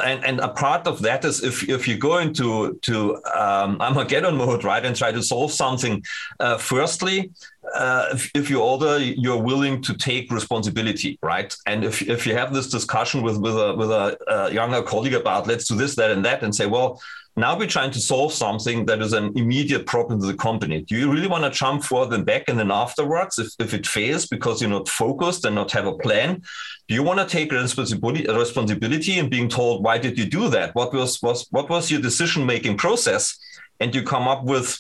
and, 0.05 0.25
and 0.25 0.41
a 0.41 0.49
part 0.49 0.87
of 0.87 1.03
that 1.03 1.25
is 1.25 1.43
if, 1.43 1.69
if 1.69 1.89
you 1.89 1.97
go 1.97 2.19
into 2.19 2.75
to 2.83 3.17
um, 3.35 3.81
Armageddon 3.81 4.37
mode, 4.37 4.65
right, 4.65 4.85
and 4.85 4.95
try 4.95 5.13
to 5.13 5.23
solve 5.23 5.53
something. 5.53 6.05
Uh, 6.39 6.59
firstly, 6.59 7.31
uh, 7.75 8.09
if, 8.13 8.31
if, 8.35 8.51
you're 8.51 8.63
older, 8.63 8.99
you're 8.99 9.43
willing 9.43 9.83
to 9.83 9.95
take 9.95 10.31
responsibility, 10.31 11.19
right? 11.23 11.55
And 11.67 11.85
if, 11.85 12.03
if 12.03 12.27
you 12.27 12.35
have 12.35 12.55
this 12.55 12.69
discussion 12.69 13.23
with 13.23 13.39
with 13.39 13.55
a 13.55 13.75
with 13.75 13.91
a, 13.91 14.17
a 14.29 14.53
younger 14.53 14.83
colleague 14.83 15.15
about 15.15 15.47
let's 15.47 15.67
do 15.69 15.77
this, 15.77 15.95
that, 15.97 16.11
and 16.11 16.25
that, 16.25 16.43
and 16.43 16.55
say, 16.55 16.67
well, 16.67 17.01
now 17.39 17.57
we're 17.57 17.67
trying 17.67 17.91
to 17.93 18.01
solve 18.01 18.33
something 18.33 18.85
that 18.87 19.01
is 19.01 19.13
an 19.13 19.33
immediate 19.37 19.87
problem 19.87 20.21
to 20.21 20.27
the 20.27 20.35
company. 20.35 20.83
Do 20.83 20.97
you 20.97 21.13
really 21.13 21.29
want 21.29 21.45
to 21.45 21.51
jump 21.51 21.85
forward 21.85 22.13
and 22.13 22.27
back 22.27 22.45
and 22.49 22.59
then 22.59 22.71
afterwards, 22.71 23.39
if, 23.39 23.49
if 23.59 23.75
it 23.75 23.87
fails 23.87 24.27
because 24.27 24.61
you're 24.61 24.71
not 24.71 24.89
focused 24.89 25.45
and 25.45 25.55
not 25.55 25.71
have 25.73 25.87
a 25.87 25.97
plan, 25.99 26.43
do 26.89 26.95
you 26.95 27.03
want 27.03 27.21
to 27.21 27.27
take 27.27 27.53
responsibility 27.53 28.27
responsibility 28.27 29.19
and 29.19 29.31
being 29.31 29.49
told 29.49 29.85
why 29.85 29.99
did 29.99 30.19
you 30.19 30.25
do 30.25 30.49
that? 30.49 30.75
What 30.75 30.93
was 30.93 31.23
was 31.23 31.47
what 31.51 31.71
was 31.71 31.91
your 31.91 32.01
decision 32.01 32.45
making 32.45 32.77
process? 32.77 33.39
And 33.81 33.95
you 33.95 34.03
come 34.03 34.27
up 34.27 34.45
with 34.45 34.79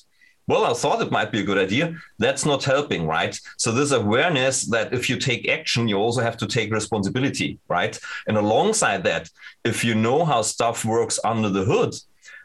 well, 0.49 0.65
I 0.65 0.73
thought 0.73 1.03
it 1.03 1.13
might 1.13 1.31
be 1.31 1.41
a 1.41 1.45
good 1.45 1.59
idea. 1.59 1.95
That's 2.19 2.47
not 2.47 2.65
helping, 2.65 3.07
right? 3.07 3.39
So 3.59 3.71
this 3.71 3.93
awareness 3.93 4.65
that 4.71 4.95
if 4.95 5.11
you 5.11 5.19
take 5.19 5.47
action, 5.47 5.89
you 5.89 5.97
also 5.97 6.23
have 6.23 6.39
to 6.39 6.47
take 6.47 6.73
responsibility, 6.73 7.59
right? 7.69 8.01
And 8.27 8.39
alongside 8.39 9.05
that, 9.05 9.29
if 9.63 9.85
you 9.85 9.95
know 9.95 10.25
how 10.25 10.41
stuff 10.41 10.87
works 10.87 11.21
under 11.23 11.51
the 11.51 11.65
hood, 11.65 11.95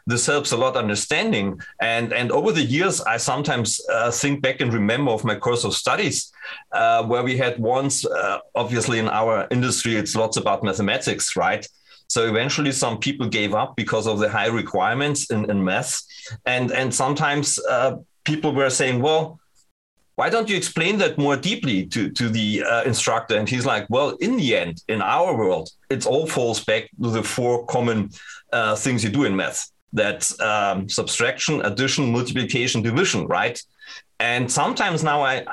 this 0.06 0.26
helps 0.26 0.52
a 0.52 0.56
lot 0.56 0.76
understanding. 0.76 1.60
And 1.80 2.12
and 2.12 2.30
over 2.30 2.52
the 2.52 2.62
years, 2.62 3.00
I 3.00 3.16
sometimes 3.16 3.80
uh, 3.90 4.10
think 4.10 4.42
back 4.42 4.60
and 4.60 4.72
remember 4.72 5.12
of 5.12 5.24
my 5.24 5.36
course 5.36 5.64
of 5.64 5.74
studies 5.74 6.32
uh, 6.72 7.04
where 7.04 7.22
we 7.22 7.36
had 7.36 7.58
once, 7.58 8.04
uh, 8.04 8.38
obviously 8.54 8.98
in 8.98 9.08
our 9.08 9.46
industry, 9.50 9.96
it's 9.96 10.14
lots 10.14 10.36
about 10.36 10.62
mathematics, 10.62 11.36
right? 11.36 11.66
So 12.08 12.28
eventually, 12.28 12.72
some 12.72 12.98
people 12.98 13.28
gave 13.28 13.54
up 13.54 13.76
because 13.76 14.06
of 14.06 14.18
the 14.18 14.28
high 14.28 14.48
requirements 14.48 15.30
in, 15.30 15.50
in 15.50 15.64
math, 15.64 16.02
and 16.44 16.70
and 16.70 16.94
sometimes 16.94 17.58
uh, 17.68 17.96
people 18.24 18.54
were 18.54 18.70
saying, 18.70 19.00
well 19.00 19.40
why 20.16 20.30
don't 20.30 20.48
you 20.48 20.56
explain 20.56 20.98
that 20.98 21.18
more 21.18 21.36
deeply 21.36 21.86
to, 21.86 22.10
to 22.10 22.28
the 22.28 22.62
uh, 22.62 22.82
instructor? 22.84 23.36
And 23.36 23.48
he's 23.48 23.66
like, 23.66 23.86
well, 23.90 24.10
in 24.20 24.36
the 24.36 24.56
end, 24.56 24.82
in 24.88 25.02
our 25.02 25.36
world, 25.36 25.70
it 25.90 26.06
all 26.06 26.26
falls 26.26 26.64
back 26.64 26.88
to 27.02 27.10
the 27.10 27.22
four 27.22 27.66
common 27.66 28.10
uh, 28.52 28.76
things 28.76 29.02
you 29.02 29.10
do 29.10 29.24
in 29.24 29.34
math. 29.34 29.70
That's 29.94 30.38
um, 30.40 30.88
subtraction, 30.88 31.64
addition, 31.64 32.12
multiplication, 32.12 32.82
division, 32.82 33.26
right? 33.26 33.60
And 34.20 34.50
sometimes 34.50 35.02
now 35.02 35.22
I, 35.22 35.46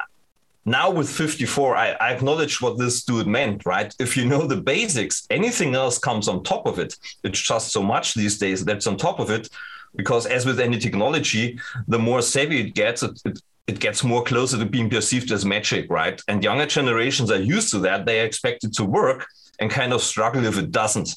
now 0.66 0.92
with 0.92 1.10
54, 1.10 1.76
I, 1.76 1.92
I 1.92 2.12
acknowledge 2.12 2.62
what 2.62 2.78
this 2.78 3.04
dude 3.04 3.28
meant, 3.28 3.66
right? 3.66 3.94
If 4.00 4.18
you 4.18 4.26
know 4.26 4.46
the 4.46 4.62
basics, 4.62 5.26
anything 5.30 5.76
else 5.76 5.98
comes 5.98 6.28
on 6.28 6.44
top 6.44 6.68
of 6.68 6.80
it. 6.80 6.96
It's 7.24 7.40
just 7.40 7.72
so 7.72 7.82
much 7.82 8.14
these 8.14 8.38
days 8.38 8.66
that's 8.66 8.88
on 8.88 8.98
top 8.98 9.20
of 9.20 9.30
it 9.32 9.48
because 9.96 10.26
as 10.26 10.46
with 10.46 10.60
any 10.60 10.78
technology 10.78 11.60
the 11.88 12.00
more 12.00 12.22
savvy 12.22 12.62
it 12.62 12.74
gets 12.76 13.04
it, 13.04 13.22
it, 13.26 13.40
it 13.68 13.80
gets 13.80 14.04
more 14.04 14.24
closer 14.24 14.58
to 14.58 14.66
being 14.66 14.90
perceived 14.90 15.32
as 15.32 15.46
magic, 15.46 15.90
right? 15.90 16.22
And 16.28 16.44
younger 16.44 16.66
generations 16.66 17.32
are 17.32 17.40
used 17.40 17.72
to 17.72 17.80
that. 17.80 18.06
They 18.06 18.20
expect 18.20 18.64
it 18.64 18.74
to 18.74 18.86
work 18.86 19.28
and 19.60 19.70
kind 19.70 19.94
of 19.94 20.02
struggle 20.02 20.46
if 20.46 20.58
it 20.58 20.72
doesn't. 20.72 21.16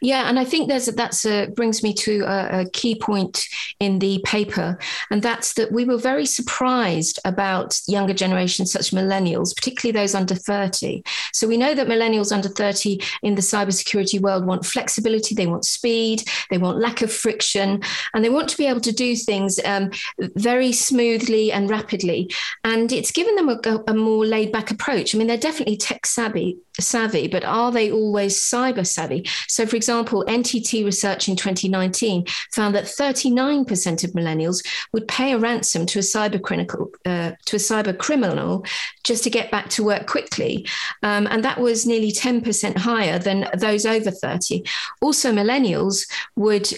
Yeah, 0.00 0.28
and 0.28 0.38
I 0.38 0.44
think 0.44 0.68
there's 0.68 0.86
that's 0.86 1.24
a, 1.24 1.46
brings 1.46 1.82
me 1.82 1.92
to 1.94 2.20
a, 2.22 2.60
a, 2.60 2.70
key 2.70 2.94
point 2.94 3.44
in 3.78 3.98
the 3.98 4.20
paper, 4.24 4.78
and 5.10 5.22
that's 5.22 5.54
that 5.54 5.72
we 5.72 5.84
were 5.84 5.98
very 5.98 6.26
surprised 6.26 7.18
about 7.24 7.78
younger 7.86 8.14
generations, 8.14 8.72
such 8.72 8.90
millennials, 8.90 9.54
particularly 9.54 9.98
those 9.98 10.14
under 10.14 10.34
30. 10.34 11.02
So 11.32 11.46
we 11.46 11.56
know 11.56 11.74
that 11.74 11.86
millennials 11.86 12.32
under 12.32 12.48
30 12.48 13.00
in 13.22 13.34
the 13.34 13.42
cybersecurity 13.42 14.20
world 14.20 14.46
want 14.46 14.64
flexibility, 14.64 15.34
they 15.34 15.46
want 15.46 15.64
speed, 15.64 16.22
they 16.50 16.58
want 16.58 16.78
lack 16.78 17.02
of 17.02 17.12
friction, 17.12 17.82
and 18.14 18.24
they 18.24 18.30
want 18.30 18.48
to 18.50 18.56
be 18.56 18.66
able 18.66 18.80
to 18.80 18.92
do 18.92 19.16
things 19.16 19.60
um, 19.64 19.90
very 20.36 20.72
smoothly 20.72 21.52
and 21.52 21.70
rapidly. 21.70 22.30
And 22.64 22.92
it's 22.92 23.12
given 23.12 23.36
them 23.36 23.48
a, 23.48 23.82
a 23.88 23.94
more 23.94 24.24
laid 24.24 24.52
back 24.52 24.70
approach. 24.70 25.14
I 25.14 25.18
mean, 25.18 25.26
they're 25.26 25.36
definitely 25.36 25.76
tech 25.76 26.06
savvy, 26.06 26.58
savvy, 26.78 27.28
but 27.28 27.44
are 27.44 27.72
they 27.72 27.90
always 27.90 28.36
cyber 28.36 28.86
savvy? 28.86 29.26
So, 29.48 29.59
for 29.66 29.76
example, 29.76 30.24
NTT 30.26 30.84
research 30.84 31.28
in 31.28 31.36
2019 31.36 32.26
found 32.52 32.74
that 32.74 32.84
39% 32.84 34.04
of 34.04 34.10
millennials 34.12 34.64
would 34.92 35.06
pay 35.08 35.32
a 35.32 35.38
ransom 35.38 35.86
to 35.86 35.98
a 35.98 36.02
cyber 36.02 36.40
criminal, 36.40 36.90
uh, 37.06 37.32
to 37.46 37.56
a 37.56 37.58
cyber 37.58 37.96
criminal 37.96 38.64
just 39.04 39.24
to 39.24 39.30
get 39.30 39.50
back 39.50 39.68
to 39.70 39.84
work 39.84 40.06
quickly, 40.06 40.66
um, 41.02 41.26
and 41.30 41.44
that 41.44 41.58
was 41.58 41.86
nearly 41.86 42.12
10% 42.12 42.76
higher 42.76 43.18
than 43.18 43.48
those 43.56 43.86
over 43.86 44.10
30. 44.10 44.64
Also, 45.00 45.32
millennials 45.32 46.08
would 46.36 46.68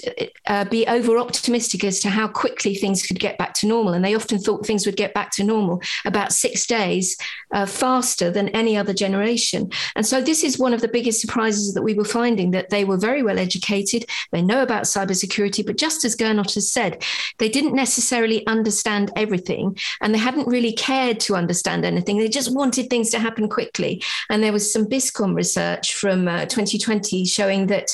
uh, 0.46 0.64
be 0.66 0.86
over 0.86 1.18
optimistic 1.18 1.84
as 1.84 2.00
to 2.00 2.10
how 2.10 2.28
quickly 2.28 2.74
things 2.74 3.06
could 3.06 3.18
get 3.18 3.38
back 3.38 3.54
to 3.54 3.66
normal, 3.66 3.92
and 3.92 4.04
they 4.04 4.14
often 4.14 4.38
thought 4.38 4.66
things 4.66 4.86
would 4.86 4.96
get 4.96 5.14
back 5.14 5.30
to 5.32 5.44
normal 5.44 5.82
about 6.04 6.32
six 6.32 6.66
days 6.66 7.16
uh, 7.52 7.66
faster 7.66 8.30
than 8.30 8.48
any 8.50 8.76
other 8.76 8.94
generation. 8.94 9.70
And 9.96 10.06
so, 10.06 10.20
this 10.20 10.44
is 10.44 10.58
one 10.58 10.74
of 10.74 10.80
the 10.80 10.88
biggest 10.88 11.20
surprises 11.20 11.74
that 11.74 11.82
we 11.82 11.94
were 11.94 12.04
finding 12.04 12.50
that 12.52 12.70
they 12.72 12.84
were 12.84 12.96
very 12.96 13.22
well 13.22 13.38
educated, 13.38 14.06
they 14.32 14.42
know 14.42 14.62
about 14.62 14.84
cybersecurity, 14.84 15.64
but 15.64 15.78
just 15.78 16.04
as 16.04 16.16
Gernot 16.16 16.54
has 16.54 16.72
said, 16.72 17.04
they 17.38 17.48
didn't 17.48 17.74
necessarily 17.74 18.44
understand 18.48 19.12
everything 19.14 19.78
and 20.00 20.12
they 20.12 20.18
hadn't 20.18 20.48
really 20.48 20.72
cared 20.72 21.20
to 21.20 21.36
understand 21.36 21.84
anything. 21.84 22.18
They 22.18 22.28
just 22.28 22.52
wanted 22.52 22.90
things 22.90 23.10
to 23.10 23.20
happen 23.20 23.48
quickly. 23.48 24.02
And 24.30 24.42
there 24.42 24.52
was 24.52 24.72
some 24.72 24.86
BISCOM 24.86 25.36
research 25.36 25.94
from 25.94 26.26
uh, 26.26 26.46
2020 26.46 27.24
showing 27.26 27.66
that 27.68 27.88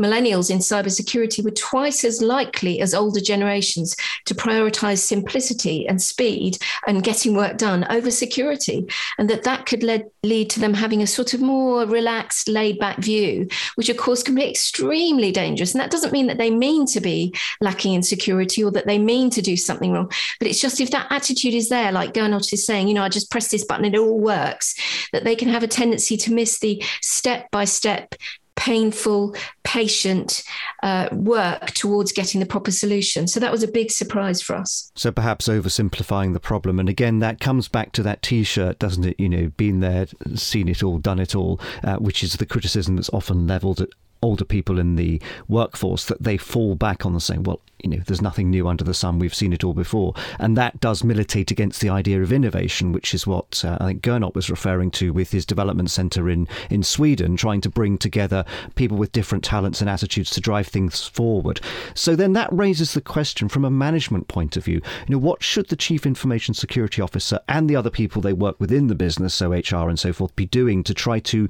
millennials 0.00 0.50
in 0.50 0.58
cybersecurity 0.58 1.44
were 1.44 1.50
twice 1.50 2.04
as 2.04 2.22
likely 2.22 2.80
as 2.80 2.94
older 2.94 3.20
generations 3.20 3.94
to 4.24 4.34
prioritize 4.34 4.98
simplicity 4.98 5.86
and 5.86 6.00
speed 6.00 6.58
and 6.86 7.04
getting 7.04 7.34
work 7.34 7.58
done 7.58 7.86
over 7.90 8.10
security, 8.10 8.86
and 9.18 9.28
that 9.28 9.44
that 9.44 9.66
could 9.66 9.82
lead, 9.82 10.04
lead 10.22 10.48
to 10.50 10.60
them 10.60 10.74
having 10.74 11.02
a 11.02 11.06
sort 11.06 11.34
of 11.34 11.40
more 11.40 11.84
relaxed, 11.84 12.48
laid 12.48 12.78
back 12.78 12.98
view, 12.98 13.48
which 13.74 13.88
of 13.88 13.96
course 13.96 14.21
can 14.22 14.34
be 14.34 14.48
extremely 14.48 15.32
dangerous. 15.32 15.72
And 15.72 15.80
that 15.80 15.90
doesn't 15.90 16.12
mean 16.12 16.26
that 16.26 16.38
they 16.38 16.50
mean 16.50 16.86
to 16.86 17.00
be 17.00 17.34
lacking 17.60 17.94
in 17.94 18.02
security 18.02 18.62
or 18.62 18.70
that 18.72 18.86
they 18.86 18.98
mean 18.98 19.30
to 19.30 19.42
do 19.42 19.56
something 19.56 19.92
wrong. 19.92 20.10
But 20.38 20.48
it's 20.48 20.60
just 20.60 20.80
if 20.80 20.90
that 20.90 21.06
attitude 21.10 21.54
is 21.54 21.68
there, 21.68 21.92
like 21.92 22.14
Gernot 22.14 22.52
is 22.52 22.66
saying, 22.66 22.88
you 22.88 22.94
know, 22.94 23.02
I 23.02 23.08
just 23.08 23.30
press 23.30 23.48
this 23.48 23.64
button 23.64 23.84
and 23.84 23.94
it 23.94 23.98
all 23.98 24.18
works, 24.18 24.74
that 25.12 25.24
they 25.24 25.36
can 25.36 25.48
have 25.48 25.62
a 25.62 25.68
tendency 25.68 26.16
to 26.18 26.32
miss 26.32 26.58
the 26.58 26.82
step 27.00 27.50
by 27.50 27.64
step 27.64 28.14
painful, 28.54 29.34
patient 29.64 30.42
uh, 30.82 31.08
work 31.12 31.72
towards 31.72 32.12
getting 32.12 32.38
the 32.38 32.46
proper 32.46 32.70
solution. 32.70 33.26
So 33.26 33.40
that 33.40 33.50
was 33.50 33.62
a 33.62 33.68
big 33.68 33.90
surprise 33.90 34.42
for 34.42 34.54
us. 34.54 34.92
So 34.94 35.10
perhaps 35.10 35.48
oversimplifying 35.48 36.32
the 36.32 36.40
problem. 36.40 36.78
And 36.78 36.88
again, 36.88 37.18
that 37.20 37.40
comes 37.40 37.68
back 37.68 37.92
to 37.92 38.02
that 38.04 38.22
t 38.22 38.44
shirt, 38.44 38.78
doesn't 38.78 39.04
it? 39.04 39.18
You 39.18 39.28
know, 39.28 39.48
been 39.56 39.80
there, 39.80 40.06
seen 40.34 40.68
it 40.68 40.82
all, 40.82 40.98
done 40.98 41.18
it 41.18 41.34
all, 41.34 41.60
uh, 41.82 41.96
which 41.96 42.22
is 42.22 42.34
the 42.34 42.46
criticism 42.46 42.96
that's 42.96 43.10
often 43.10 43.46
levelled 43.46 43.80
at 43.80 43.88
older 44.22 44.44
people 44.44 44.78
in 44.78 44.96
the 44.96 45.20
workforce 45.48 46.04
that 46.06 46.22
they 46.22 46.36
fall 46.36 46.74
back 46.74 47.04
on 47.04 47.12
the 47.12 47.20
same, 47.20 47.42
well, 47.42 47.60
you 47.82 47.90
know, 47.90 48.02
there's 48.06 48.22
nothing 48.22 48.50
new 48.50 48.68
under 48.68 48.84
the 48.84 48.94
sun. 48.94 49.18
We've 49.18 49.34
seen 49.34 49.52
it 49.52 49.64
all 49.64 49.74
before. 49.74 50.14
And 50.38 50.56
that 50.56 50.80
does 50.80 51.02
militate 51.02 51.50
against 51.50 51.80
the 51.80 51.88
idea 51.88 52.22
of 52.22 52.32
innovation, 52.32 52.92
which 52.92 53.12
is 53.12 53.26
what 53.26 53.64
uh, 53.64 53.76
I 53.80 53.86
think 53.86 54.02
Gernot 54.02 54.34
was 54.34 54.48
referring 54.48 54.90
to 54.92 55.12
with 55.12 55.32
his 55.32 55.44
development 55.44 55.90
centre 55.90 56.30
in, 56.30 56.46
in 56.70 56.82
Sweden, 56.82 57.36
trying 57.36 57.60
to 57.62 57.68
bring 57.68 57.98
together 57.98 58.44
people 58.76 58.96
with 58.96 59.12
different 59.12 59.42
talents 59.42 59.80
and 59.80 59.90
attitudes 59.90 60.30
to 60.30 60.40
drive 60.40 60.68
things 60.68 61.06
forward. 61.06 61.60
So 61.94 62.14
then 62.14 62.32
that 62.34 62.52
raises 62.52 62.94
the 62.94 63.00
question 63.00 63.48
from 63.48 63.64
a 63.64 63.70
management 63.70 64.28
point 64.28 64.56
of 64.56 64.64
view, 64.64 64.80
you 65.08 65.14
know, 65.14 65.18
what 65.18 65.42
should 65.42 65.68
the 65.68 65.76
chief 65.76 66.06
information 66.06 66.54
security 66.54 67.02
officer 67.02 67.40
and 67.48 67.68
the 67.68 67.76
other 67.76 67.90
people 67.90 68.22
they 68.22 68.32
work 68.32 68.60
within 68.60 68.86
the 68.86 68.94
business, 68.94 69.34
so 69.34 69.52
HR 69.52 69.88
and 69.88 69.98
so 69.98 70.12
forth, 70.12 70.34
be 70.36 70.46
doing 70.46 70.84
to 70.84 70.94
try 70.94 71.18
to 71.18 71.48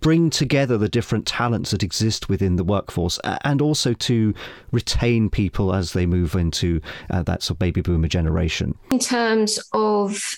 bring 0.00 0.30
together 0.30 0.78
the 0.78 0.88
different 0.88 1.26
talents 1.26 1.70
that 1.70 1.82
exist 1.82 2.28
within 2.28 2.56
the 2.56 2.64
workforce 2.64 3.18
and 3.42 3.60
also 3.60 3.92
to 3.94 4.34
retain 4.72 5.30
people 5.30 5.74
as 5.74 5.92
they 5.92 6.06
move 6.06 6.34
into 6.34 6.80
uh, 7.10 7.22
that 7.22 7.42
sort 7.42 7.56
of 7.56 7.58
baby 7.58 7.80
boomer 7.80 8.08
generation. 8.08 8.76
In 8.90 8.98
terms 8.98 9.58
of 9.72 10.36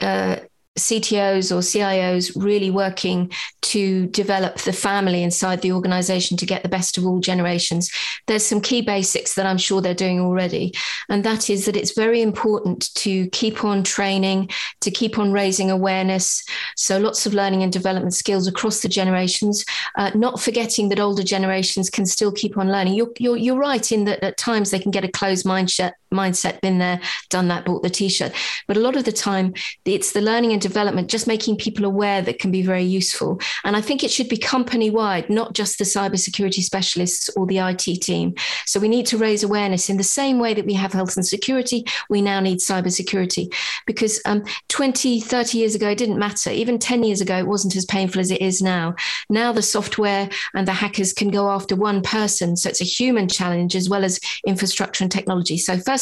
uh, 0.00 0.36
CTOs 0.78 1.50
or 1.50 1.60
CIOs 1.60 2.32
really 2.40 2.70
working 2.70 3.30
to 3.62 4.06
develop 4.08 4.56
the 4.58 4.72
family 4.72 5.22
inside 5.22 5.62
the 5.62 5.72
organization 5.72 6.36
to 6.36 6.46
get 6.46 6.62
the 6.62 6.68
best 6.68 6.96
of 6.96 7.04
all 7.04 7.18
generations. 7.18 7.90
There's 8.26 8.46
some 8.46 8.60
key 8.60 8.80
basics 8.80 9.34
that 9.34 9.46
I'm 9.46 9.58
sure 9.58 9.80
they're 9.80 9.94
doing 9.94 10.20
already. 10.20 10.72
And 11.08 11.24
that 11.24 11.50
is 11.50 11.66
that 11.66 11.76
it's 11.76 11.94
very 11.94 12.22
important 12.22 12.94
to 12.94 13.28
keep 13.30 13.64
on 13.64 13.82
training, 13.82 14.50
to 14.80 14.90
keep 14.90 15.18
on 15.18 15.32
raising 15.32 15.70
awareness. 15.70 16.44
So 16.76 16.98
lots 16.98 17.26
of 17.26 17.34
learning 17.34 17.62
and 17.62 17.72
development 17.72 18.14
skills 18.14 18.46
across 18.46 18.80
the 18.80 18.88
generations, 18.88 19.64
uh, 19.96 20.12
not 20.14 20.40
forgetting 20.40 20.88
that 20.90 21.00
older 21.00 21.24
generations 21.24 21.90
can 21.90 22.06
still 22.06 22.32
keep 22.32 22.56
on 22.56 22.70
learning. 22.70 22.94
You're, 22.94 23.12
you're, 23.18 23.36
you're 23.36 23.56
right 23.56 23.90
in 23.90 24.04
that 24.04 24.22
at 24.22 24.36
times 24.36 24.70
they 24.70 24.78
can 24.78 24.92
get 24.92 25.04
a 25.04 25.08
closed 25.08 25.44
mindset, 25.44 25.92
mindset, 26.12 26.60
been 26.60 26.78
there, 26.78 27.00
done 27.28 27.48
that, 27.48 27.64
bought 27.64 27.82
the 27.82 27.90
t-shirt. 27.90 28.32
But 28.66 28.76
a 28.76 28.80
lot 28.80 28.96
of 28.96 29.04
the 29.04 29.12
time 29.12 29.54
it's 29.84 30.12
the 30.12 30.20
learning 30.20 30.52
and 30.52 30.60
development, 30.60 31.10
just 31.10 31.26
making 31.26 31.56
people 31.56 31.84
aware 31.84 32.22
that 32.22 32.38
can 32.38 32.50
be 32.50 32.62
very 32.62 32.84
useful. 32.84 33.40
And 33.64 33.76
I 33.76 33.80
think 33.80 34.02
it 34.02 34.10
should 34.10 34.28
be 34.28 34.36
company 34.36 34.90
wide, 34.90 35.30
not 35.30 35.54
just 35.54 35.78
the 35.78 35.84
cybersecurity 35.84 36.62
specialists 36.62 37.28
or 37.36 37.46
the 37.46 37.58
IT 37.58 38.02
team. 38.02 38.34
So 38.66 38.80
we 38.80 38.88
need 38.88 39.06
to 39.06 39.18
raise 39.18 39.42
awareness 39.42 39.88
in 39.88 39.96
the 39.96 40.04
same 40.04 40.38
way 40.38 40.54
that 40.54 40.66
we 40.66 40.74
have 40.74 40.92
health 40.92 41.16
and 41.16 41.26
security, 41.26 41.84
we 42.08 42.22
now 42.22 42.40
need 42.40 42.58
cybersecurity. 42.58 43.52
Because 43.86 44.20
um, 44.24 44.44
20, 44.68 45.20
30 45.20 45.58
years 45.58 45.74
ago, 45.74 45.90
it 45.90 45.98
didn't 45.98 46.18
matter. 46.18 46.50
Even 46.50 46.78
10 46.78 47.02
years 47.04 47.20
ago, 47.20 47.36
it 47.36 47.46
wasn't 47.46 47.76
as 47.76 47.84
painful 47.84 48.20
as 48.20 48.30
it 48.30 48.40
is 48.40 48.62
now. 48.62 48.94
Now 49.28 49.52
the 49.52 49.62
software 49.62 50.28
and 50.54 50.66
the 50.66 50.72
hackers 50.72 51.12
can 51.12 51.30
go 51.30 51.50
after 51.50 51.76
one 51.76 52.02
person. 52.02 52.56
So 52.56 52.68
it's 52.68 52.80
a 52.80 52.84
human 52.84 53.28
challenge 53.28 53.76
as 53.76 53.88
well 53.88 54.04
as 54.04 54.20
infrastructure 54.46 55.04
and 55.04 55.10
technology. 55.10 55.58
So, 55.58 55.78
first 55.78 55.99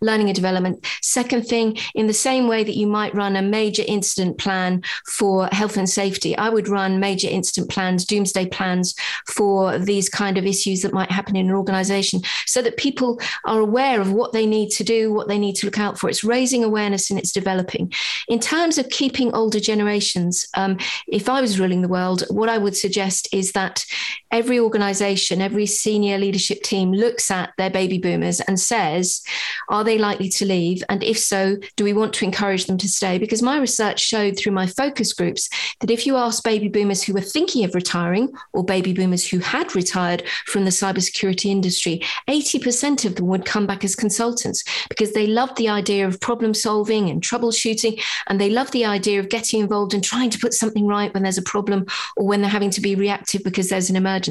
learning 0.00 0.28
and 0.28 0.36
development. 0.36 0.84
Second 1.02 1.46
thing, 1.46 1.76
in 1.94 2.06
the 2.06 2.12
same 2.12 2.48
way 2.48 2.64
that 2.64 2.76
you 2.76 2.86
might 2.86 3.14
run 3.14 3.36
a 3.36 3.42
major 3.42 3.84
incident 3.86 4.38
plan 4.38 4.82
for 5.06 5.48
health 5.52 5.76
and 5.76 5.88
safety. 5.88 6.36
I 6.36 6.48
would 6.48 6.68
run 6.68 7.00
major 7.00 7.28
incident 7.28 7.70
plans, 7.70 8.04
doomsday 8.04 8.46
plans 8.46 8.94
for 9.26 9.78
these 9.78 10.08
kind 10.08 10.38
of 10.38 10.46
issues 10.46 10.82
that 10.82 10.92
might 10.92 11.10
happen 11.10 11.36
in 11.36 11.46
an 11.48 11.54
organization 11.54 12.20
so 12.46 12.62
that 12.62 12.76
people 12.76 13.20
are 13.44 13.60
aware 13.60 14.00
of 14.00 14.12
what 14.12 14.32
they 14.32 14.46
need 14.46 14.70
to 14.70 14.84
do, 14.84 15.12
what 15.12 15.28
they 15.28 15.38
need 15.38 15.56
to 15.56 15.66
look 15.66 15.78
out 15.78 15.98
for. 15.98 16.08
It's 16.08 16.24
raising 16.24 16.64
awareness 16.64 17.10
and 17.10 17.18
it's 17.18 17.32
developing. 17.32 17.92
In 18.28 18.38
terms 18.38 18.78
of 18.78 18.88
keeping 18.88 19.32
older 19.34 19.60
generations, 19.60 20.46
um, 20.54 20.78
if 21.08 21.28
I 21.28 21.40
was 21.40 21.58
ruling 21.58 21.82
the 21.82 21.88
world, 21.88 22.24
what 22.30 22.48
I 22.48 22.58
would 22.58 22.76
suggest 22.76 23.28
is 23.32 23.52
that 23.52 23.84
every 24.32 24.58
organization, 24.58 25.42
every 25.42 25.66
senior 25.66 26.18
leadership 26.18 26.62
team 26.62 26.92
looks 26.92 27.30
at 27.30 27.52
their 27.58 27.70
baby 27.70 27.98
boomers 27.98 28.40
and 28.40 28.58
says, 28.58 29.22
are 29.68 29.84
they 29.84 29.98
likely 29.98 30.28
to 30.30 30.46
leave? 30.46 30.82
And 30.88 31.02
if 31.02 31.18
so, 31.18 31.56
do 31.76 31.84
we 31.84 31.92
want 31.92 32.14
to 32.14 32.24
encourage 32.24 32.64
them 32.64 32.78
to 32.78 32.88
stay? 32.88 33.18
Because 33.18 33.42
my 33.42 33.58
research 33.58 34.00
showed 34.00 34.38
through 34.38 34.52
my 34.52 34.66
focus 34.66 35.12
groups 35.12 35.50
that 35.80 35.90
if 35.90 36.06
you 36.06 36.16
ask 36.16 36.42
baby 36.42 36.68
boomers 36.68 37.02
who 37.02 37.12
were 37.12 37.20
thinking 37.20 37.64
of 37.64 37.74
retiring 37.74 38.32
or 38.54 38.64
baby 38.64 38.94
boomers 38.94 39.28
who 39.28 39.38
had 39.38 39.74
retired 39.76 40.26
from 40.46 40.64
the 40.64 40.70
cybersecurity 40.70 41.50
industry, 41.50 42.00
80% 42.28 43.04
of 43.04 43.16
them 43.16 43.26
would 43.26 43.44
come 43.44 43.66
back 43.66 43.84
as 43.84 43.94
consultants 43.94 44.64
because 44.88 45.12
they 45.12 45.26
loved 45.26 45.56
the 45.56 45.68
idea 45.68 46.06
of 46.06 46.20
problem 46.20 46.54
solving 46.54 47.10
and 47.10 47.22
troubleshooting. 47.22 48.02
And 48.28 48.40
they 48.40 48.48
love 48.48 48.70
the 48.70 48.86
idea 48.86 49.20
of 49.20 49.28
getting 49.28 49.60
involved 49.60 49.92
and 49.92 50.02
trying 50.02 50.30
to 50.30 50.38
put 50.38 50.54
something 50.54 50.86
right 50.86 51.12
when 51.12 51.22
there's 51.22 51.38
a 51.38 51.42
problem 51.42 51.84
or 52.16 52.26
when 52.26 52.40
they're 52.40 52.50
having 52.50 52.70
to 52.70 52.80
be 52.80 52.94
reactive 52.94 53.44
because 53.44 53.68
there's 53.68 53.90
an 53.90 53.96
emergency. 53.96 54.21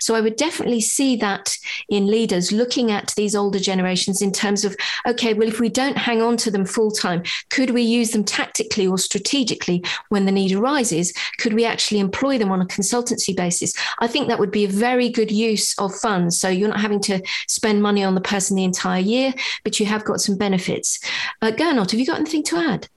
So 0.00 0.14
I 0.14 0.20
would 0.20 0.36
definitely 0.36 0.80
see 0.80 1.16
that 1.16 1.56
in 1.88 2.06
leaders 2.06 2.52
looking 2.52 2.90
at 2.90 3.12
these 3.16 3.34
older 3.34 3.58
generations 3.58 4.22
in 4.22 4.32
terms 4.32 4.64
of, 4.64 4.76
okay, 5.06 5.34
well, 5.34 5.48
if 5.48 5.60
we 5.60 5.68
don't 5.68 5.96
hang 5.96 6.22
on 6.22 6.36
to 6.38 6.50
them 6.50 6.64
full 6.64 6.90
time, 6.90 7.22
could 7.50 7.70
we 7.70 7.82
use 7.82 8.10
them 8.10 8.24
tactically 8.24 8.86
or 8.86 8.98
strategically 8.98 9.84
when 10.08 10.26
the 10.26 10.32
need 10.32 10.52
arises? 10.52 11.12
Could 11.38 11.54
we 11.54 11.64
actually 11.64 12.00
employ 12.00 12.38
them 12.38 12.50
on 12.50 12.60
a 12.60 12.66
consultancy 12.66 13.36
basis? 13.36 13.74
I 13.98 14.06
think 14.06 14.28
that 14.28 14.38
would 14.38 14.50
be 14.50 14.64
a 14.64 14.68
very 14.68 15.08
good 15.08 15.30
use 15.30 15.78
of 15.78 15.94
funds. 15.94 16.38
So 16.38 16.48
you're 16.48 16.68
not 16.68 16.80
having 16.80 17.00
to 17.02 17.22
spend 17.48 17.82
money 17.82 18.02
on 18.04 18.14
the 18.14 18.20
person 18.20 18.56
the 18.56 18.64
entire 18.64 19.00
year, 19.00 19.32
but 19.64 19.80
you 19.80 19.86
have 19.86 20.04
got 20.04 20.20
some 20.20 20.36
benefits. 20.36 20.98
Uh, 21.42 21.50
Gernot, 21.50 21.90
have 21.90 22.00
you 22.00 22.06
got 22.06 22.20
anything 22.20 22.42
to 22.44 22.56
add? 22.56 22.88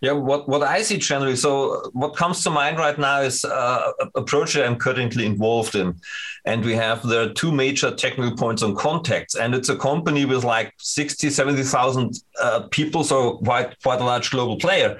Yeah, 0.00 0.12
what, 0.12 0.48
what 0.48 0.62
I 0.62 0.82
see 0.82 0.98
generally, 0.98 1.36
so 1.36 1.90
what 1.92 2.16
comes 2.16 2.42
to 2.44 2.50
mind 2.50 2.78
right 2.78 2.98
now 2.98 3.20
is 3.20 3.44
uh, 3.44 3.92
a 4.14 4.22
project 4.22 4.66
I'm 4.66 4.76
currently 4.76 5.26
involved 5.26 5.74
in. 5.74 5.94
And 6.46 6.64
we 6.64 6.74
have 6.74 7.02
the 7.02 7.34
two 7.34 7.52
major 7.52 7.90
technical 7.90 8.36
points 8.36 8.62
on 8.62 8.74
contacts. 8.74 9.34
And 9.34 9.54
it's 9.54 9.68
a 9.68 9.76
company 9.76 10.24
with 10.24 10.42
like 10.42 10.72
60, 10.78 11.28
70,000 11.30 12.14
uh, 12.40 12.60
people, 12.70 13.04
so 13.04 13.38
quite, 13.38 13.80
quite 13.82 14.00
a 14.00 14.04
large 14.04 14.30
global 14.30 14.56
player. 14.56 14.98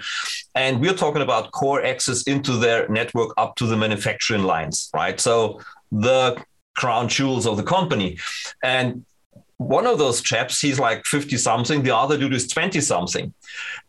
And 0.55 0.81
we're 0.81 0.95
talking 0.95 1.23
about 1.23 1.53
core 1.53 1.83
access 1.85 2.25
into 2.25 2.53
their 2.53 2.89
network 2.89 3.33
up 3.39 3.57
to 3.57 3.67
the 3.67 3.77
manufacturing 3.77 4.43
lines, 4.43 4.91
right? 4.93 5.19
So 5.19 5.61
the 5.91 6.43
crown 6.77 7.09
jewels 7.09 7.47
of 7.47 7.57
the 7.57 7.63
company. 7.63 8.19
And 8.63 9.05
one 9.61 9.87
of 9.87 9.99
those 9.99 10.23
chaps, 10.23 10.61
he's 10.61 10.81
like 10.81 11.05
50 11.05 11.37
something, 11.37 11.83
the 11.83 11.95
other 11.95 12.17
dude 12.17 12.33
is 12.33 12.49
20 12.49 12.81
something. 12.81 13.35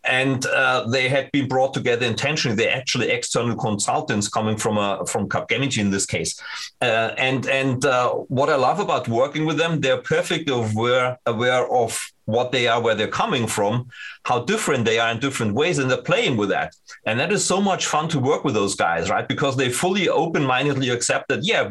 And 0.04 0.46
uh, 0.46 0.88
they 0.90 1.10
had 1.10 1.32
been 1.32 1.48
brought 1.48 1.74
together 1.74 2.06
intentionally. 2.06 2.56
They're 2.56 2.76
actually 2.76 3.10
external 3.10 3.56
consultants 3.56 4.28
coming 4.28 4.58
from 4.58 4.78
a, 4.78 5.06
from 5.06 5.30
Capgemini 5.30 5.78
in 5.78 5.92
this 5.92 6.06
case. 6.06 6.42
Uh, 6.82 7.12
and 7.18 7.46
and 7.48 7.86
uh, 7.86 8.10
what 8.38 8.50
I 8.50 8.56
love 8.56 8.80
about 8.80 9.08
working 9.08 9.46
with 9.46 9.58
them, 9.58 9.80
they're 9.80 10.02
perfectly 10.02 10.54
aware, 10.54 11.18
aware 11.26 11.72
of 11.72 12.00
what 12.26 12.52
they 12.52 12.68
are, 12.68 12.82
where 12.82 12.96
they're 12.96 13.08
coming 13.08 13.46
from, 13.46 13.88
how 14.24 14.40
different 14.44 14.86
they 14.86 15.00
are 15.00 15.12
in 15.12 15.20
different 15.20 15.54
ways, 15.54 15.78
and 15.78 15.90
they're 15.90 16.02
playing 16.02 16.38
with 16.38 16.50
that. 16.50 16.74
And 17.06 17.20
that 17.20 17.32
is 17.32 17.44
so 17.44 17.62
much 17.62 17.88
fun 17.88 18.08
to 18.10 18.20
work 18.20 18.44
with 18.44 18.54
those 18.54 18.76
guys, 18.76 19.10
right? 19.10 19.28
Because 19.28 19.58
they 19.58 19.70
fully 19.70 20.08
open 20.08 20.44
mindedly 20.44 20.90
accept 20.90 21.28
that, 21.30 21.44
yeah, 21.44 21.70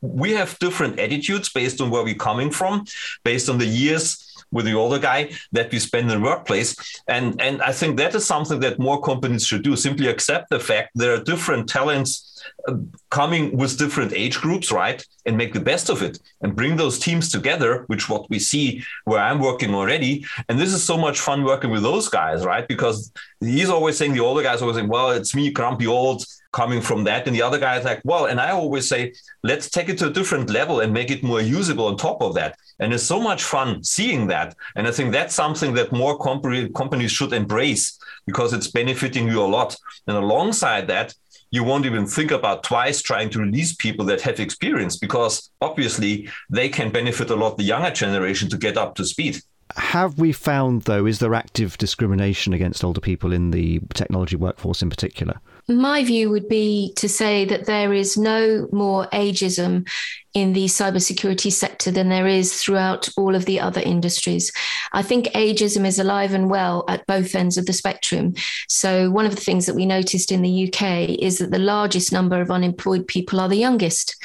we 0.00 0.32
have 0.32 0.58
different 0.58 0.98
attitudes 0.98 1.48
based 1.48 1.80
on 1.80 1.90
where 1.90 2.04
we're 2.04 2.14
coming 2.14 2.50
from, 2.50 2.84
based 3.24 3.48
on 3.48 3.58
the 3.58 3.66
years 3.66 4.21
with 4.52 4.66
the 4.66 4.74
older 4.74 4.98
guy 4.98 5.30
that 5.52 5.72
we 5.72 5.78
spend 5.78 6.10
in 6.10 6.20
the 6.20 6.24
workplace. 6.24 6.76
And, 7.08 7.40
and 7.40 7.60
I 7.62 7.72
think 7.72 7.96
that 7.96 8.14
is 8.14 8.24
something 8.24 8.60
that 8.60 8.78
more 8.78 9.00
companies 9.00 9.46
should 9.46 9.64
do 9.64 9.74
simply 9.76 10.08
accept 10.08 10.50
the 10.50 10.60
fact 10.60 10.90
there 10.94 11.14
are 11.14 11.22
different 11.22 11.68
talents 11.68 12.28
uh, 12.68 12.76
coming 13.10 13.56
with 13.56 13.78
different 13.78 14.12
age 14.12 14.40
groups, 14.40 14.70
right? 14.70 15.04
And 15.26 15.36
make 15.36 15.52
the 15.52 15.60
best 15.60 15.88
of 15.88 16.02
it 16.02 16.18
and 16.42 16.56
bring 16.56 16.76
those 16.76 16.98
teams 16.98 17.30
together, 17.30 17.84
which 17.86 18.08
what 18.08 18.28
we 18.30 18.38
see 18.38 18.82
where 19.04 19.20
I'm 19.20 19.40
working 19.40 19.74
already. 19.74 20.24
And 20.48 20.58
this 20.58 20.72
is 20.72 20.82
so 20.82 20.96
much 20.96 21.20
fun 21.20 21.44
working 21.44 21.70
with 21.70 21.82
those 21.82 22.08
guys, 22.08 22.44
right? 22.44 22.66
Because 22.66 23.12
he's 23.40 23.70
always 23.70 23.96
saying, 23.96 24.12
the 24.12 24.20
older 24.20 24.42
guys 24.42 24.60
always 24.60 24.76
saying, 24.76 24.88
well, 24.88 25.10
it's 25.10 25.34
me, 25.34 25.50
grumpy 25.50 25.86
old, 25.86 26.24
coming 26.52 26.80
from 26.80 27.04
that. 27.04 27.26
And 27.26 27.34
the 27.34 27.42
other 27.42 27.58
guy 27.58 27.78
is 27.78 27.84
like, 27.84 28.00
well, 28.04 28.26
and 28.26 28.40
I 28.40 28.50
always 28.50 28.88
say, 28.88 29.14
let's 29.42 29.68
take 29.70 29.88
it 29.88 29.98
to 29.98 30.06
a 30.06 30.10
different 30.10 30.50
level 30.50 30.80
and 30.80 30.92
make 30.92 31.10
it 31.10 31.22
more 31.22 31.40
usable 31.40 31.86
on 31.86 31.96
top 31.96 32.22
of 32.22 32.34
that. 32.34 32.56
And 32.82 32.92
it's 32.92 33.04
so 33.04 33.20
much 33.20 33.44
fun 33.44 33.84
seeing 33.84 34.26
that. 34.26 34.56
And 34.74 34.88
I 34.88 34.90
think 34.90 35.12
that's 35.12 35.34
something 35.34 35.72
that 35.74 35.92
more 35.92 36.18
companies 36.18 37.12
should 37.12 37.32
embrace 37.32 37.98
because 38.26 38.52
it's 38.52 38.66
benefiting 38.66 39.28
you 39.28 39.40
a 39.40 39.46
lot. 39.46 39.76
And 40.06 40.16
alongside 40.16 40.88
that, 40.88 41.14
you 41.52 41.62
won't 41.62 41.86
even 41.86 42.06
think 42.06 42.32
about 42.32 42.64
twice 42.64 43.00
trying 43.00 43.30
to 43.30 43.38
release 43.38 43.74
people 43.74 44.04
that 44.06 44.20
have 44.22 44.40
experience 44.40 44.96
because 44.96 45.50
obviously 45.60 46.28
they 46.50 46.68
can 46.68 46.90
benefit 46.90 47.30
a 47.30 47.36
lot 47.36 47.56
the 47.56 47.62
younger 47.62 47.90
generation 47.90 48.48
to 48.48 48.56
get 48.56 48.76
up 48.76 48.96
to 48.96 49.04
speed. 49.04 49.40
Have 49.76 50.18
we 50.18 50.32
found, 50.32 50.82
though, 50.82 51.06
is 51.06 51.18
there 51.20 51.34
active 51.34 51.78
discrimination 51.78 52.52
against 52.52 52.82
older 52.82 53.00
people 53.00 53.32
in 53.32 53.52
the 53.52 53.80
technology 53.94 54.36
workforce 54.36 54.82
in 54.82 54.90
particular? 54.90 55.40
My 55.68 56.04
view 56.04 56.30
would 56.30 56.48
be 56.48 56.92
to 56.96 57.08
say 57.08 57.44
that 57.44 57.66
there 57.66 57.92
is 57.92 58.16
no 58.16 58.68
more 58.72 59.06
ageism 59.12 59.86
in 60.34 60.54
the 60.54 60.64
cybersecurity 60.64 61.52
sector 61.52 61.90
than 61.90 62.08
there 62.08 62.26
is 62.26 62.54
throughout 62.60 63.08
all 63.18 63.34
of 63.34 63.44
the 63.44 63.60
other 63.60 63.82
industries. 63.82 64.50
I 64.92 65.02
think 65.02 65.26
ageism 65.26 65.86
is 65.86 65.98
alive 65.98 66.32
and 66.32 66.48
well 66.48 66.84
at 66.88 67.06
both 67.06 67.34
ends 67.34 67.58
of 67.58 67.66
the 67.66 67.72
spectrum. 67.74 68.34
So, 68.68 69.10
one 69.10 69.26
of 69.26 69.34
the 69.34 69.40
things 69.40 69.66
that 69.66 69.74
we 69.74 69.84
noticed 69.84 70.32
in 70.32 70.40
the 70.40 70.68
UK 70.68 71.18
is 71.20 71.38
that 71.38 71.50
the 71.50 71.58
largest 71.58 72.12
number 72.12 72.40
of 72.40 72.50
unemployed 72.50 73.06
people 73.06 73.40
are 73.40 73.48
the 73.48 73.56
youngest. 73.56 74.16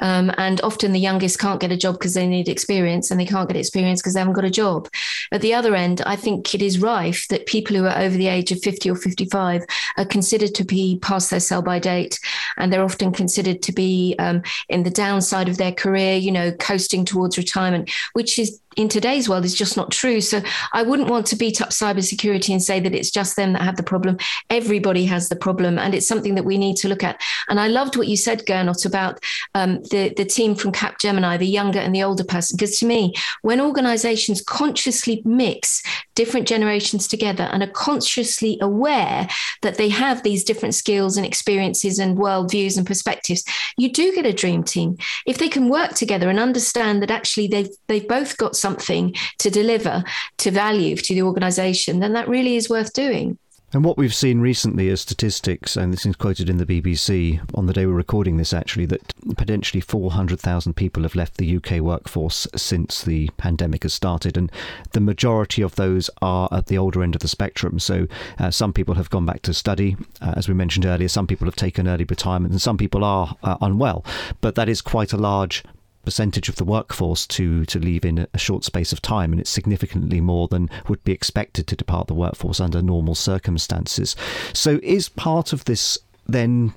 Um, 0.00 0.32
and 0.36 0.60
often 0.60 0.92
the 0.92 1.00
youngest 1.00 1.38
can't 1.38 1.60
get 1.60 1.72
a 1.72 1.76
job 1.76 1.94
because 1.94 2.14
they 2.14 2.26
need 2.26 2.48
experience 2.48 3.10
and 3.10 3.18
they 3.18 3.26
can't 3.26 3.48
get 3.48 3.56
experience 3.56 4.02
because 4.02 4.14
they 4.14 4.20
haven't 4.20 4.34
got 4.34 4.44
a 4.44 4.50
job. 4.50 4.88
At 5.32 5.40
the 5.40 5.54
other 5.54 5.74
end, 5.74 6.02
I 6.04 6.16
think 6.16 6.54
it 6.54 6.62
is 6.62 6.80
rife 6.80 7.26
that 7.28 7.46
people 7.46 7.76
who 7.76 7.86
are 7.86 7.98
over 7.98 8.16
the 8.16 8.28
age 8.28 8.52
of 8.52 8.60
50 8.60 8.90
or 8.90 8.96
55 8.96 9.62
are 9.96 10.04
considered 10.04 10.54
to 10.56 10.64
be 10.64 10.83
past 11.02 11.30
their 11.30 11.40
sell 11.40 11.62
by 11.62 11.78
date 11.78 12.18
and 12.56 12.72
they're 12.72 12.84
often 12.84 13.12
considered 13.12 13.62
to 13.62 13.72
be 13.72 14.14
um, 14.18 14.42
in 14.68 14.82
the 14.82 14.90
downside 14.90 15.48
of 15.48 15.56
their 15.56 15.72
career, 15.72 16.16
you 16.16 16.32
know, 16.32 16.52
coasting 16.52 17.04
towards 17.04 17.38
retirement, 17.38 17.90
which 18.12 18.38
is 18.38 18.60
in 18.76 18.88
today's 18.88 19.28
world 19.28 19.44
is 19.44 19.54
just 19.54 19.76
not 19.76 19.90
true. 19.90 20.20
So 20.20 20.42
I 20.72 20.82
wouldn't 20.82 21.08
want 21.10 21.26
to 21.26 21.36
beat 21.36 21.60
up 21.60 21.70
cybersecurity 21.70 22.50
and 22.50 22.62
say 22.62 22.80
that 22.80 22.94
it's 22.94 23.10
just 23.10 23.36
them 23.36 23.52
that 23.52 23.62
have 23.62 23.76
the 23.76 23.82
problem. 23.82 24.18
Everybody 24.50 25.04
has 25.06 25.28
the 25.28 25.36
problem, 25.36 25.78
and 25.78 25.94
it's 25.94 26.08
something 26.08 26.34
that 26.34 26.44
we 26.44 26.58
need 26.58 26.76
to 26.76 26.88
look 26.88 27.04
at. 27.04 27.20
And 27.48 27.60
I 27.60 27.68
loved 27.68 27.96
what 27.96 28.08
you 28.08 28.16
said, 28.16 28.46
Gernot, 28.46 28.86
about 28.86 29.20
um, 29.54 29.82
the 29.84 30.12
the 30.16 30.24
team 30.24 30.54
from 30.54 30.72
Capgemini, 30.72 31.38
the 31.38 31.46
younger 31.46 31.78
and 31.78 31.94
the 31.94 32.02
older 32.02 32.24
person, 32.24 32.56
because 32.56 32.78
to 32.78 32.86
me, 32.86 33.14
when 33.42 33.60
organisations 33.60 34.42
consciously 34.42 35.22
mix 35.24 35.82
different 36.14 36.46
generations 36.46 37.08
together 37.08 37.44
and 37.52 37.62
are 37.62 37.68
consciously 37.68 38.58
aware 38.60 39.28
that 39.62 39.76
they 39.76 39.88
have 39.88 40.22
these 40.22 40.44
different 40.44 40.74
skills 40.74 41.16
and 41.16 41.26
experiences 41.26 41.98
and 41.98 42.18
worldviews 42.18 42.76
and 42.76 42.86
perspectives, 42.86 43.44
you 43.76 43.90
do 43.90 44.14
get 44.14 44.26
a 44.26 44.32
dream 44.32 44.62
team. 44.62 44.96
If 45.26 45.38
they 45.38 45.48
can 45.48 45.68
work 45.68 45.94
together 45.94 46.28
and 46.28 46.38
understand 46.38 47.02
that 47.02 47.10
actually 47.10 47.48
they've 47.48 47.70
they've 47.86 48.06
both 48.06 48.36
got 48.36 48.56
something 48.64 49.14
to 49.38 49.50
deliver 49.50 50.02
to 50.38 50.50
value 50.50 50.96
to 50.96 51.14
the 51.14 51.22
organization, 51.22 52.00
then 52.00 52.14
that 52.14 52.28
really 52.28 52.56
is 52.56 52.70
worth 52.70 52.92
doing. 52.94 53.38
And 53.74 53.84
what 53.84 53.98
we've 53.98 54.14
seen 54.14 54.38
recently 54.40 54.86
is 54.88 55.00
statistics, 55.00 55.76
and 55.76 55.92
this 55.92 56.06
is 56.06 56.14
quoted 56.14 56.48
in 56.48 56.58
the 56.58 56.64
BBC 56.64 57.40
on 57.54 57.66
the 57.66 57.72
day 57.72 57.86
we're 57.86 57.92
recording 57.92 58.36
this 58.36 58.54
actually, 58.54 58.86
that 58.86 59.12
potentially 59.36 59.80
400,000 59.80 60.74
people 60.74 61.02
have 61.02 61.16
left 61.16 61.38
the 61.38 61.56
UK 61.56 61.80
workforce 61.80 62.46
since 62.54 63.02
the 63.02 63.30
pandemic 63.36 63.82
has 63.82 63.92
started. 63.92 64.36
And 64.36 64.52
the 64.92 65.00
majority 65.00 65.60
of 65.60 65.74
those 65.74 66.08
are 66.22 66.48
at 66.52 66.66
the 66.66 66.78
older 66.78 67.02
end 67.02 67.16
of 67.16 67.20
the 67.20 67.26
spectrum. 67.26 67.80
So 67.80 68.06
uh, 68.38 68.52
some 68.52 68.72
people 68.72 68.94
have 68.94 69.10
gone 69.10 69.26
back 69.26 69.42
to 69.42 69.52
study, 69.52 69.96
uh, 70.22 70.34
as 70.36 70.46
we 70.46 70.54
mentioned 70.54 70.86
earlier, 70.86 71.08
some 71.08 71.26
people 71.26 71.48
have 71.48 71.56
taken 71.56 71.88
early 71.88 72.04
retirement, 72.04 72.52
and 72.52 72.62
some 72.62 72.78
people 72.78 73.02
are 73.02 73.36
uh, 73.42 73.56
unwell. 73.60 74.04
But 74.40 74.54
that 74.54 74.68
is 74.68 74.80
quite 74.80 75.12
a 75.12 75.16
large 75.16 75.64
percentage 76.04 76.48
of 76.48 76.56
the 76.56 76.64
workforce 76.64 77.26
to 77.28 77.64
to 77.66 77.78
leave 77.78 78.04
in 78.04 78.26
a 78.32 78.38
short 78.38 78.64
space 78.64 78.92
of 78.92 79.02
time, 79.02 79.32
and 79.32 79.40
it's 79.40 79.50
significantly 79.50 80.20
more 80.20 80.48
than 80.48 80.70
would 80.88 81.02
be 81.04 81.12
expected 81.12 81.66
to 81.66 81.76
depart 81.76 82.06
the 82.06 82.14
workforce 82.14 82.60
under 82.60 82.82
normal 82.82 83.14
circumstances. 83.14 84.16
So, 84.52 84.80
is 84.82 85.08
part 85.08 85.52
of 85.52 85.64
this 85.64 85.98
then 86.26 86.74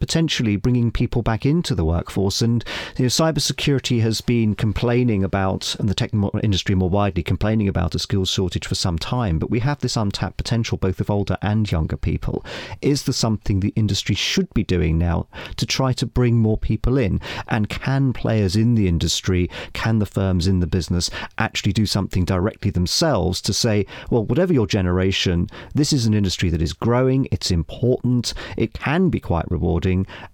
potentially 0.00 0.56
bringing 0.56 0.90
people 0.90 1.22
back 1.22 1.46
into 1.46 1.74
the 1.74 1.84
workforce. 1.84 2.42
And 2.42 2.64
you 2.96 3.04
know, 3.04 3.08
cybersecurity 3.08 4.00
has 4.00 4.20
been 4.20 4.54
complaining 4.54 5.22
about, 5.22 5.76
and 5.78 5.88
the 5.88 5.94
tech 5.94 6.10
industry 6.42 6.74
more 6.74 6.90
widely 6.90 7.22
complaining 7.22 7.68
about 7.68 7.94
a 7.94 7.98
skills 7.98 8.30
shortage 8.30 8.66
for 8.66 8.74
some 8.74 8.98
time. 8.98 9.38
But 9.38 9.50
we 9.50 9.60
have 9.60 9.78
this 9.80 9.96
untapped 9.96 10.38
potential, 10.38 10.78
both 10.78 11.00
of 11.00 11.10
older 11.10 11.36
and 11.42 11.70
younger 11.70 11.96
people. 11.96 12.44
Is 12.80 13.04
there 13.04 13.12
something 13.12 13.60
the 13.60 13.72
industry 13.76 14.14
should 14.14 14.52
be 14.54 14.64
doing 14.64 14.98
now 14.98 15.28
to 15.56 15.66
try 15.66 15.92
to 15.92 16.06
bring 16.06 16.38
more 16.38 16.58
people 16.58 16.96
in? 16.96 17.20
And 17.46 17.68
can 17.68 18.12
players 18.12 18.56
in 18.56 18.74
the 18.74 18.88
industry, 18.88 19.50
can 19.74 19.98
the 19.98 20.06
firms 20.06 20.46
in 20.46 20.60
the 20.60 20.66
business 20.66 21.10
actually 21.38 21.72
do 21.72 21.86
something 21.86 22.24
directly 22.24 22.70
themselves 22.70 23.40
to 23.42 23.52
say, 23.52 23.86
well, 24.10 24.24
whatever 24.24 24.52
your 24.52 24.66
generation, 24.66 25.48
this 25.74 25.92
is 25.92 26.06
an 26.06 26.14
industry 26.14 26.48
that 26.50 26.62
is 26.62 26.72
growing, 26.72 27.28
it's 27.30 27.50
important, 27.50 28.32
it 28.56 28.72
can 28.72 29.10
be 29.10 29.20
quite 29.20 29.50
rewarding 29.50 29.89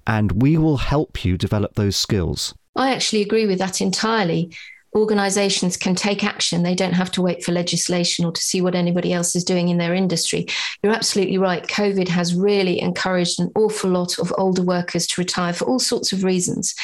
and 0.06 0.42
we 0.42 0.56
will 0.58 0.78
help 0.78 1.24
you 1.24 1.36
develop 1.36 1.74
those 1.74 1.96
skills. 1.96 2.54
I 2.74 2.92
actually 2.92 3.22
agree 3.22 3.46
with 3.46 3.58
that 3.58 3.80
entirely 3.80 4.50
organizations 4.96 5.76
can 5.76 5.94
take 5.94 6.24
action. 6.24 6.62
They 6.62 6.74
don't 6.74 6.94
have 6.94 7.10
to 7.12 7.22
wait 7.22 7.44
for 7.44 7.52
legislation 7.52 8.24
or 8.24 8.32
to 8.32 8.40
see 8.40 8.62
what 8.62 8.74
anybody 8.74 9.12
else 9.12 9.36
is 9.36 9.44
doing 9.44 9.68
in 9.68 9.76
their 9.76 9.94
industry. 9.94 10.46
You're 10.82 10.94
absolutely 10.94 11.36
right. 11.36 11.62
COVID 11.66 12.08
has 12.08 12.34
really 12.34 12.80
encouraged 12.80 13.38
an 13.38 13.52
awful 13.54 13.90
lot 13.90 14.18
of 14.18 14.32
older 14.38 14.62
workers 14.62 15.06
to 15.08 15.20
retire 15.20 15.52
for 15.52 15.66
all 15.66 15.78
sorts 15.78 16.12
of 16.12 16.24
reasons. 16.24 16.74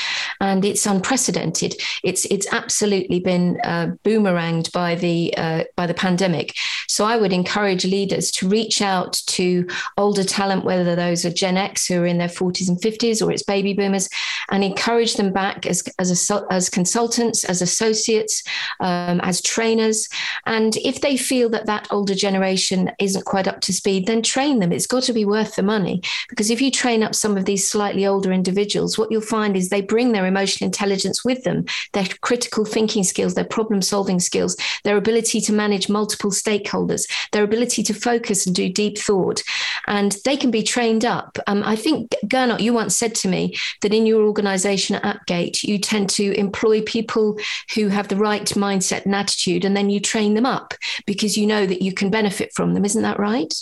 And 0.41 0.65
it's 0.65 0.85
unprecedented. 0.85 1.81
It's 2.05 2.27
it's 2.27 2.47
absolutely 2.53 3.21
been 3.21 3.59
uh, 3.65 3.93
boomeranged 4.05 4.73
by 4.73 4.95
the 4.95 5.35
uh, 5.37 5.65
by 5.75 5.87
the 5.87 5.95
pandemic. 5.95 6.55
So 6.89 7.07
I 7.07 7.17
would 7.17 7.33
encourage 7.33 7.87
leaders 7.87 8.31
to 8.33 8.49
reach 8.49 8.83
out 8.83 9.15
to 9.29 9.67
older 9.97 10.25
talent, 10.25 10.65
whether 10.65 10.95
those 10.95 11.25
are 11.25 11.31
Gen 11.31 11.57
X 11.57 11.87
who 11.87 12.03
are 12.03 12.07
in 12.07 12.19
their 12.19 12.29
40s 12.29 12.69
and 12.69 12.79
50s 12.79 13.25
or 13.25 13.33
it's 13.33 13.43
baby 13.43 13.73
boomers, 13.73 14.11
and 14.51 14.63
encourage 14.63 15.15
them 15.15 15.33
back 15.33 15.65
as 15.65 15.83
as, 15.99 16.31
a, 16.31 16.45
as 16.51 16.69
consultants, 16.69 17.45
as 17.45 17.63
associates 17.63 18.02
associates, 18.03 18.43
um, 18.81 19.21
as 19.21 19.41
trainers. 19.41 20.09
And 20.47 20.77
if 20.79 21.01
they 21.01 21.17
feel 21.17 21.49
that 21.51 21.67
that 21.67 21.87
older 21.91 22.15
generation 22.15 22.91
isn't 22.99 23.25
quite 23.25 23.49
up 23.49 23.61
to 23.63 23.73
speed, 23.73 24.07
then 24.07 24.23
train 24.23 24.59
them. 24.59 24.73
It's 24.73 24.87
got 24.87 25.05
to 25.05 25.13
be 25.13 25.25
worth 25.25 25.57
the 25.57 25.63
money. 25.63 26.03
Because 26.29 26.51
if 26.51 26.61
you 26.61 26.71
train 26.71 27.03
up 27.03 27.15
some 27.15 27.37
of 27.37 27.45
these 27.45 27.69
slightly 27.69 28.07
older 28.07 28.33
individuals, 28.33 28.99
what 28.99 29.11
you'll 29.11 29.21
find 29.21 29.57
is 29.57 29.69
they 29.69 29.83
bring 29.83 30.13
their 30.13 30.27
emotional 30.27 30.67
intelligence 30.67 31.25
with 31.25 31.45
them, 31.45 31.65
their 31.93 32.07
critical 32.21 32.65
thinking 32.65 33.05
skills, 33.05 33.35
their 33.35 33.45
problem 33.45 33.83
solving 33.83 34.21
skills, 34.21 34.57
their 34.85 34.97
ability 34.97 35.41
to 35.41 35.53
manage 35.53 35.89
multiple 35.89 36.31
stakeholders, 36.31 37.09
their 37.33 37.45
ability 37.45 37.83
to 37.83 37.95
focus 37.95 38.47
and 38.47 38.55
do 38.55 38.69
deep 38.69 38.99
thought. 38.99 39.43
And 39.87 40.17
they 40.25 40.37
can 40.37 40.51
be 40.51 40.63
trained 40.63 41.05
up. 41.05 41.39
Um, 41.47 41.63
I 41.65 41.77
think, 41.77 42.15
Gernot, 42.27 42.61
you 42.61 42.73
once 42.73 42.97
said 42.97 43.15
to 43.17 43.29
me 43.29 43.57
that 43.81 43.95
in 43.95 44.07
your 44.07 44.23
organization 44.23 44.97
at 44.97 45.03
Appgate, 45.03 45.63
you 45.63 45.79
tend 45.79 46.11
to 46.11 46.33
employ 46.39 46.83
people 46.83 47.39
who 47.75 47.89
have 47.89 48.09
the 48.09 48.17
right 48.17 48.45
mindset 48.51 49.05
and 49.05 49.15
attitude, 49.15 49.65
and 49.65 49.77
then 49.77 49.91
you 49.91 50.01
train 50.01 50.35
them 50.35 50.47
up 50.47 50.75
because 51.07 51.37
you 51.37 51.47
know 51.47 51.67
that 51.67 51.83
you 51.83 51.93
can 51.93 52.11
benefit 52.11 52.53
from 52.55 52.75
them. 52.75 52.85
Isn't 52.85 53.03
that 53.03 53.19
right? 53.19 53.53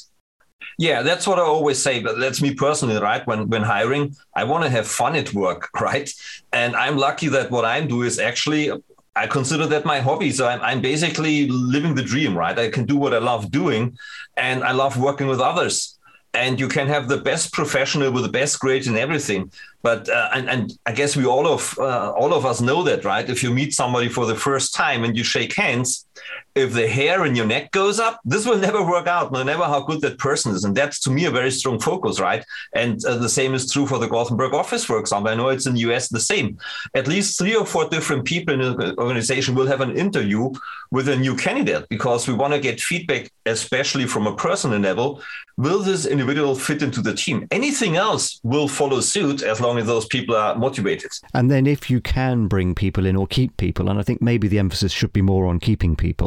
Yeah, 0.79 1.03
that's 1.03 1.27
what 1.27 1.39
I 1.39 1.43
always 1.43 1.79
say. 1.79 2.01
But 2.01 2.19
that's 2.19 2.41
me 2.41 2.55
personally, 2.55 2.99
right? 2.99 3.27
When 3.27 3.49
when 3.49 3.63
hiring, 3.63 4.17
I 4.35 4.45
want 4.45 4.65
to 4.65 4.71
have 4.71 4.87
fun 4.87 5.15
at 5.15 5.35
work, 5.35 5.69
right? 5.81 6.11
And 6.53 6.75
I'm 6.75 6.97
lucky 6.97 7.29
that 7.29 7.51
what 7.51 7.65
I'm 7.65 7.87
doing 7.87 8.07
is 8.07 8.19
actually 8.19 8.73
I 9.15 9.27
consider 9.27 9.67
that 9.67 9.85
my 9.85 10.01
hobby. 10.01 10.31
So 10.31 10.49
I'm, 10.49 10.61
I'm 10.63 10.81
basically 10.81 11.49
living 11.49 11.95
the 11.95 12.03
dream, 12.03 12.37
right? 12.37 12.59
I 12.59 12.71
can 12.71 12.87
do 12.87 12.97
what 12.97 13.13
I 13.13 13.19
love 13.19 13.51
doing, 13.51 13.99
and 14.37 14.65
I 14.65 14.73
love 14.73 14.99
working 14.99 15.27
with 15.27 15.41
others 15.41 15.99
and 16.35 16.61
you 16.61 16.69
can 16.69 16.87
have 16.87 17.09
the 17.09 17.17
best 17.17 17.53
professional 17.53 18.11
with 18.13 18.23
the 18.23 18.29
best 18.29 18.61
grades 18.61 18.87
and 18.87 18.97
everything. 18.97 19.51
But 19.83 20.09
uh, 20.09 20.29
and, 20.35 20.49
and 20.51 20.79
i 20.87 20.93
guess 20.93 21.17
we 21.17 21.25
all 21.25 21.47
of 21.47 21.77
uh, 21.79 22.13
all 22.13 22.33
of 22.35 22.45
us 22.45 22.61
know 22.61 22.83
that 22.85 23.05
right? 23.05 23.29
If 23.29 23.43
you 23.43 23.51
meet 23.53 23.75
somebody 23.75 24.09
for 24.09 24.27
the 24.27 24.37
first 24.37 24.75
time 24.75 25.05
and 25.05 25.17
you 25.17 25.25
shake 25.25 25.55
hands 25.55 26.07
if 26.55 26.73
the 26.75 26.87
hair 26.87 27.25
in 27.25 27.35
your 27.35 27.47
neck 27.47 27.71
goes 27.71 27.99
up 27.99 28.21
this 28.25 28.45
will 28.45 28.59
never 28.59 28.85
work 28.85 29.07
out 29.07 29.33
no 29.33 29.43
matter 29.43 29.63
how 29.65 29.81
good 29.81 30.01
that 30.03 30.19
person 30.19 30.53
is. 30.53 30.65
And 30.65 30.77
that's 30.77 31.01
to 31.01 31.11
me 31.11 31.25
a 31.25 31.31
very 31.31 31.51
strong 31.51 31.79
focus 31.79 32.21
right? 32.21 32.45
And 32.75 33.03
uh, 33.05 33.17
the 33.17 33.29
same 33.29 33.55
is 33.55 33.73
true 33.73 33.87
for 33.87 33.99
the 33.99 34.09
gothenburg 34.09 34.53
office 34.53 34.85
for 34.85 34.99
example. 34.99 35.31
I 35.31 35.35
know 35.35 35.49
it's 35.49 35.67
in 35.67 35.75
the 35.75 35.81
us 35.81 36.09
the 36.09 36.21
same. 36.21 36.59
At 36.95 37.09
least 37.09 37.39
three 37.39 37.57
or 37.57 37.65
four 37.65 37.89
different 37.89 38.25
people 38.25 38.55
in 38.55 38.61
the 38.61 38.95
organization 38.99 39.55
will 39.55 39.67
have 39.67 39.81
an 39.81 39.97
interview 39.97 40.51
with 40.91 41.09
a 41.09 41.17
new 41.17 41.37
candidate 41.37 41.89
because 41.89 42.29
we 42.29 42.35
want 42.35 42.53
to 42.53 42.61
get 42.61 42.81
feedback 42.81 43.31
especially 43.47 44.07
from 44.07 44.27
a 44.27 44.37
personal 44.37 44.79
level. 44.79 45.23
Will 45.57 45.81
this 45.81 46.07
individual 46.07 46.55
fit 46.55 46.83
into 46.83 47.01
the 47.01 47.15
team? 47.15 47.47
Anything 47.51 47.97
else 47.97 48.41
will 48.43 48.69
follow 48.69 49.01
suit 49.01 49.43
as 49.43 49.61
long 49.61 49.71
long 49.71 49.79
as 49.79 49.87
those 49.87 50.07
people 50.07 50.35
are 50.35 50.57
motivated. 50.57 51.11
And 51.33 51.51
then 51.51 51.67
if 51.67 51.89
you 51.91 52.01
can 52.01 52.49
bring 52.49 52.75
people 52.75 53.07
in 53.07 53.15
or 53.17 53.27
keep 53.27 53.57
people, 53.57 53.89
and 53.89 53.99
I 54.01 54.03
think 54.03 54.21
maybe 54.21 54.49
the 54.49 54.59
emphasis 54.59 54.93
should 54.93 55.13
be 55.13 55.23
more 55.23 55.47
on 55.47 55.61
keeping 55.61 55.95
people, 55.95 56.20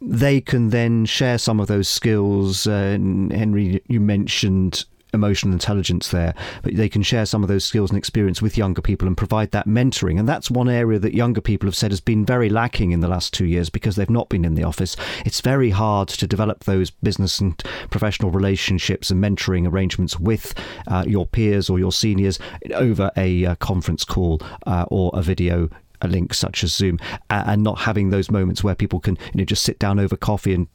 they 0.00 0.40
can 0.40 0.70
then 0.70 1.04
share 1.04 1.38
some 1.38 1.60
of 1.60 1.68
those 1.68 1.88
skills. 1.88 2.66
Uh, 2.66 2.98
Henry, 3.30 3.82
you 3.88 4.00
mentioned 4.00 4.84
emotional 5.14 5.52
intelligence 5.52 6.08
there, 6.08 6.34
but 6.62 6.74
they 6.74 6.88
can 6.88 7.02
share 7.02 7.26
some 7.26 7.42
of 7.42 7.48
those 7.48 7.64
skills 7.64 7.90
and 7.90 7.98
experience 7.98 8.40
with 8.40 8.56
younger 8.56 8.80
people 8.80 9.06
and 9.06 9.16
provide 9.16 9.50
that 9.50 9.68
mentoring. 9.68 10.18
And 10.18 10.28
that's 10.28 10.50
one 10.50 10.68
area 10.68 10.98
that 10.98 11.14
younger 11.14 11.40
people 11.40 11.66
have 11.66 11.76
said 11.76 11.90
has 11.90 12.00
been 12.00 12.24
very 12.24 12.48
lacking 12.48 12.92
in 12.92 13.00
the 13.00 13.08
last 13.08 13.32
two 13.32 13.44
years 13.44 13.68
because 13.68 13.96
they've 13.96 14.08
not 14.08 14.28
been 14.28 14.44
in 14.44 14.54
the 14.54 14.64
office. 14.64 14.96
It's 15.24 15.40
very 15.40 15.70
hard 15.70 16.08
to 16.08 16.26
develop 16.26 16.64
those 16.64 16.90
business 16.90 17.40
and 17.40 17.62
professional 17.90 18.30
relationships 18.30 19.10
and 19.10 19.22
mentoring 19.22 19.70
arrangements 19.70 20.18
with 20.18 20.54
uh, 20.88 21.04
your 21.06 21.26
peers 21.26 21.68
or 21.68 21.78
your 21.78 21.92
seniors 21.92 22.38
over 22.74 23.10
a 23.16 23.44
uh, 23.44 23.54
conference 23.56 24.04
call 24.04 24.40
uh, 24.66 24.86
or 24.88 25.10
a 25.14 25.22
video 25.22 25.68
a 26.02 26.08
link 26.08 26.34
such 26.34 26.62
as 26.62 26.74
Zoom, 26.74 26.98
and 27.30 27.62
not 27.62 27.80
having 27.80 28.10
those 28.10 28.30
moments 28.30 28.62
where 28.62 28.74
people 28.74 29.00
can 29.00 29.16
you 29.32 29.38
know 29.38 29.44
just 29.44 29.62
sit 29.62 29.78
down 29.78 29.98
over 29.98 30.16
coffee 30.16 30.54
and 30.54 30.68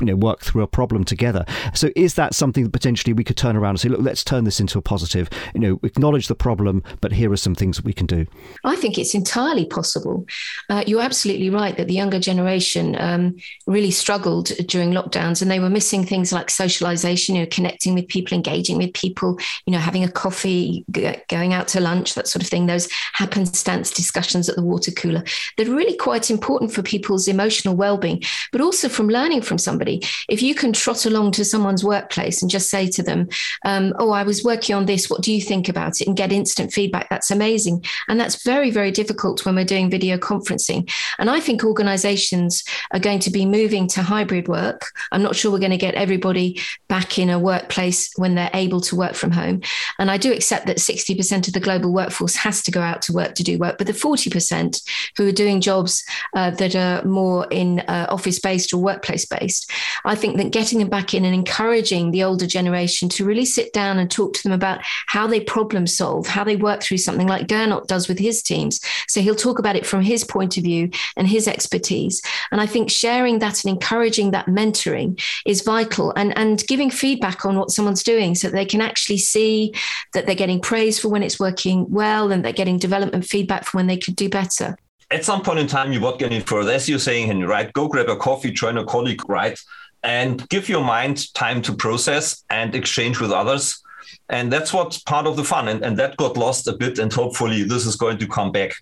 you 0.00 0.06
know 0.06 0.16
work 0.16 0.40
through 0.40 0.62
a 0.62 0.66
problem 0.66 1.04
together. 1.04 1.44
So 1.74 1.90
is 1.96 2.14
that 2.14 2.34
something 2.34 2.64
that 2.64 2.72
potentially 2.72 3.12
we 3.12 3.24
could 3.24 3.36
turn 3.36 3.56
around 3.56 3.70
and 3.70 3.80
say, 3.80 3.88
look, 3.88 4.00
let's 4.00 4.24
turn 4.24 4.44
this 4.44 4.60
into 4.60 4.78
a 4.78 4.82
positive. 4.82 5.28
You 5.54 5.60
know, 5.60 5.80
acknowledge 5.82 6.28
the 6.28 6.34
problem, 6.34 6.82
but 7.00 7.12
here 7.12 7.32
are 7.32 7.36
some 7.36 7.54
things 7.54 7.76
that 7.76 7.84
we 7.84 7.92
can 7.92 8.06
do. 8.06 8.26
I 8.64 8.76
think 8.76 8.98
it's 8.98 9.14
entirely 9.14 9.66
possible. 9.66 10.26
Uh, 10.68 10.84
you're 10.86 11.02
absolutely 11.02 11.50
right 11.50 11.76
that 11.76 11.88
the 11.88 11.94
younger 11.94 12.20
generation 12.20 12.96
um, 13.00 13.36
really 13.66 13.90
struggled 13.90 14.46
during 14.66 14.92
lockdowns, 14.92 15.42
and 15.42 15.50
they 15.50 15.60
were 15.60 15.70
missing 15.70 16.04
things 16.04 16.32
like 16.32 16.50
socialization, 16.50 17.34
you 17.34 17.42
know, 17.42 17.48
connecting 17.50 17.94
with 17.94 18.08
people, 18.08 18.34
engaging 18.34 18.78
with 18.78 18.92
people, 18.94 19.38
you 19.66 19.72
know, 19.72 19.78
having 19.78 20.04
a 20.04 20.10
coffee, 20.10 20.84
g- 20.90 21.16
going 21.28 21.52
out 21.52 21.68
to 21.68 21.80
lunch, 21.80 22.14
that 22.14 22.28
sort 22.28 22.42
of 22.42 22.48
thing. 22.48 22.66
Those 22.66 22.88
happenstance 23.12 23.90
discussions 23.90 24.48
at 24.48 24.56
the 24.56 24.62
water 24.62 24.90
cooler. 24.90 25.24
They're 25.56 25.66
really 25.66 25.96
quite 25.96 26.30
important 26.30 26.72
for 26.72 26.82
people's 26.82 27.28
emotional 27.28 27.74
well-being, 27.74 28.22
but 28.52 28.60
also 28.60 28.88
from 28.88 29.08
learning 29.08 29.42
from 29.42 29.58
somebody 29.58 29.87
somebody. 29.88 30.06
If 30.28 30.42
you 30.42 30.54
can 30.54 30.72
trot 30.72 31.06
along 31.06 31.32
to 31.32 31.44
someone's 31.44 31.84
workplace 31.84 32.42
and 32.42 32.50
just 32.50 32.70
say 32.70 32.88
to 32.90 33.02
them, 33.02 33.28
um, 33.64 33.94
Oh, 33.98 34.10
I 34.10 34.22
was 34.22 34.44
working 34.44 34.74
on 34.74 34.86
this. 34.86 35.08
What 35.08 35.22
do 35.22 35.32
you 35.32 35.40
think 35.40 35.68
about 35.68 36.00
it? 36.00 36.06
And 36.06 36.16
get 36.16 36.32
instant 36.32 36.72
feedback. 36.72 37.08
That's 37.08 37.30
amazing. 37.30 37.84
And 38.08 38.20
that's 38.20 38.42
very, 38.44 38.70
very 38.70 38.90
difficult 38.90 39.44
when 39.44 39.54
we're 39.54 39.64
doing 39.64 39.90
video 39.90 40.18
conferencing. 40.18 40.90
And 41.18 41.30
I 41.30 41.40
think 41.40 41.64
organizations 41.64 42.64
are 42.92 43.00
going 43.00 43.20
to 43.20 43.30
be 43.30 43.46
moving 43.46 43.88
to 43.88 44.02
hybrid 44.02 44.48
work. 44.48 44.90
I'm 45.12 45.22
not 45.22 45.36
sure 45.36 45.50
we're 45.50 45.58
going 45.58 45.70
to 45.70 45.76
get 45.76 45.94
everybody 45.94 46.60
back 46.88 47.18
in 47.18 47.30
a 47.30 47.38
workplace 47.38 48.10
when 48.16 48.34
they're 48.34 48.50
able 48.54 48.80
to 48.82 48.96
work 48.96 49.14
from 49.14 49.30
home. 49.30 49.62
And 49.98 50.10
I 50.10 50.18
do 50.18 50.32
accept 50.32 50.66
that 50.66 50.78
60% 50.78 51.48
of 51.48 51.54
the 51.54 51.60
global 51.60 51.92
workforce 51.92 52.36
has 52.36 52.62
to 52.62 52.70
go 52.70 52.80
out 52.80 53.02
to 53.02 53.12
work 53.12 53.34
to 53.34 53.42
do 53.42 53.58
work, 53.58 53.78
but 53.78 53.86
the 53.86 53.92
40% 53.92 54.82
who 55.16 55.28
are 55.28 55.32
doing 55.32 55.60
jobs 55.60 56.04
uh, 56.34 56.50
that 56.52 56.74
are 56.74 57.04
more 57.04 57.46
in 57.50 57.80
uh, 57.80 58.06
office 58.08 58.38
based 58.38 58.72
or 58.72 58.78
workplace 58.78 59.24
based, 59.24 59.70
I 60.04 60.14
think 60.14 60.36
that 60.36 60.50
getting 60.50 60.78
them 60.78 60.88
back 60.88 61.14
in 61.14 61.24
and 61.24 61.34
encouraging 61.34 62.10
the 62.10 62.24
older 62.24 62.46
generation 62.46 63.08
to 63.10 63.24
really 63.24 63.44
sit 63.44 63.72
down 63.72 63.98
and 63.98 64.10
talk 64.10 64.34
to 64.34 64.42
them 64.42 64.52
about 64.52 64.80
how 65.06 65.26
they 65.26 65.40
problem 65.40 65.86
solve, 65.86 66.26
how 66.26 66.44
they 66.44 66.56
work 66.56 66.82
through 66.82 66.98
something 66.98 67.26
like 67.26 67.46
Gernot 67.46 67.86
does 67.86 68.08
with 68.08 68.18
his 68.18 68.42
teams. 68.42 68.80
So 69.08 69.20
he'll 69.20 69.34
talk 69.34 69.58
about 69.58 69.76
it 69.76 69.86
from 69.86 70.02
his 70.02 70.24
point 70.24 70.56
of 70.56 70.64
view 70.64 70.90
and 71.16 71.26
his 71.26 71.48
expertise. 71.48 72.22
And 72.50 72.60
I 72.60 72.66
think 72.66 72.90
sharing 72.90 73.38
that 73.38 73.64
and 73.64 73.72
encouraging 73.72 74.30
that 74.32 74.46
mentoring 74.46 75.20
is 75.46 75.62
vital 75.62 76.12
and, 76.16 76.36
and 76.36 76.64
giving 76.66 76.90
feedback 76.90 77.44
on 77.44 77.56
what 77.56 77.70
someone's 77.70 78.02
doing 78.02 78.34
so 78.34 78.48
that 78.48 78.54
they 78.54 78.64
can 78.64 78.80
actually 78.80 79.18
see 79.18 79.74
that 80.12 80.26
they're 80.26 80.34
getting 80.34 80.60
praise 80.60 80.98
for 80.98 81.08
when 81.08 81.22
it's 81.22 81.40
working 81.40 81.86
well 81.90 82.32
and 82.32 82.44
they're 82.44 82.52
getting 82.52 82.78
development 82.78 83.24
feedback 83.24 83.64
for 83.64 83.76
when 83.76 83.86
they 83.86 83.96
could 83.96 84.16
do 84.16 84.28
better 84.28 84.76
at 85.10 85.24
some 85.24 85.42
point 85.42 85.58
in 85.58 85.66
time, 85.66 85.92
you 85.92 86.00
won't 86.00 86.18
get 86.18 86.30
any 86.30 86.40
further. 86.40 86.72
As 86.72 86.88
you're 86.88 86.98
saying, 86.98 87.26
Henry, 87.28 87.46
right? 87.46 87.72
Go 87.72 87.88
grab 87.88 88.08
a 88.08 88.16
coffee, 88.16 88.50
join 88.50 88.76
a 88.76 88.84
colleague, 88.84 89.28
right? 89.28 89.58
And 90.02 90.46
give 90.48 90.68
your 90.68 90.84
mind 90.84 91.32
time 91.34 91.62
to 91.62 91.74
process 91.74 92.44
and 92.50 92.74
exchange 92.74 93.20
with 93.20 93.32
others. 93.32 93.82
And 94.28 94.52
that's 94.52 94.72
what's 94.72 94.98
part 94.98 95.26
of 95.26 95.36
the 95.36 95.44
fun. 95.44 95.68
And, 95.68 95.82
and 95.82 95.96
that 95.98 96.16
got 96.18 96.36
lost 96.36 96.68
a 96.68 96.76
bit. 96.76 96.98
And 96.98 97.12
hopefully, 97.12 97.62
this 97.62 97.86
is 97.86 97.96
going 97.96 98.18
to 98.18 98.28
come 98.28 98.52
back, 98.52 98.72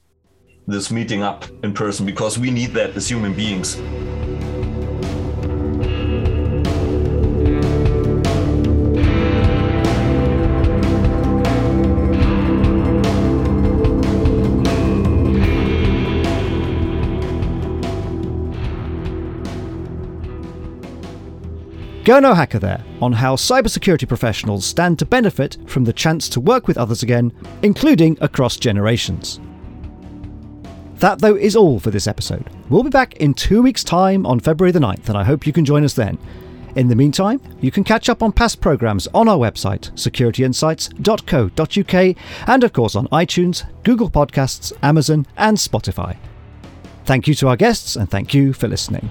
this 0.67 0.91
meeting 0.91 1.23
up 1.23 1.45
in 1.63 1.73
person, 1.73 2.05
because 2.05 2.39
we 2.39 2.51
need 2.51 2.73
that 2.73 2.97
as 2.97 3.09
human 3.09 3.33
beings. 3.33 3.77
Gernot 22.07 22.37
Hacker 22.37 22.61
there 22.61 22.85
on 23.03 23.13
how 23.13 23.35
cybersecurity 23.35 24.07
professionals 24.07 24.65
stand 24.65 24.97
to 25.01 25.05
benefit 25.05 25.59
from 25.67 25.83
the 25.83 25.93
chance 25.93 26.29
to 26.29 26.41
work 26.41 26.69
with 26.69 26.79
others 26.79 27.03
again, 27.03 27.33
including 27.63 28.17
across 28.21 28.57
generations. 28.57 29.41
That, 30.99 31.19
though, 31.19 31.35
is 31.35 31.57
all 31.57 31.81
for 31.81 31.91
this 31.91 32.07
episode. 32.07 32.49
We'll 32.69 32.85
be 32.85 32.91
back 32.91 33.17
in 33.17 33.35
two 33.35 33.61
weeks' 33.61 33.83
time 33.83 34.25
on 34.25 34.39
February 34.39 34.71
the 34.71 34.79
9th, 34.79 35.09
and 35.09 35.19
I 35.19 35.25
hope 35.25 35.49
you 35.49 35.53
can 35.53 35.65
join 35.65 35.83
us 35.83 35.95
then. 35.95 36.17
In 36.77 36.87
the 36.87 36.95
meantime, 36.95 37.41
you 37.61 37.73
can 37.73 37.83
catch 37.83 38.09
up 38.09 38.23
on 38.23 38.31
past 38.31 38.61
programmes 38.61 39.09
on 39.13 39.29
our 39.29 39.39
website, 39.39 39.91
securityinsights.co.uk, 39.95 42.17
and 42.47 42.63
of 42.63 42.73
course 42.73 42.95
on 42.95 43.09
iTunes, 43.09 43.65
Google 43.83 44.11
Podcasts, 44.11 44.73
Amazon, 44.81 45.27
and 45.37 45.57
Spotify. 45.57 46.19
Thank 47.05 47.27
you 47.27 47.35
to 47.35 47.49
our 47.49 47.57
guests, 47.57 47.97
and 47.97 48.09
thank 48.09 48.33
you 48.33 48.53
for 48.53 48.69
listening. 48.69 49.11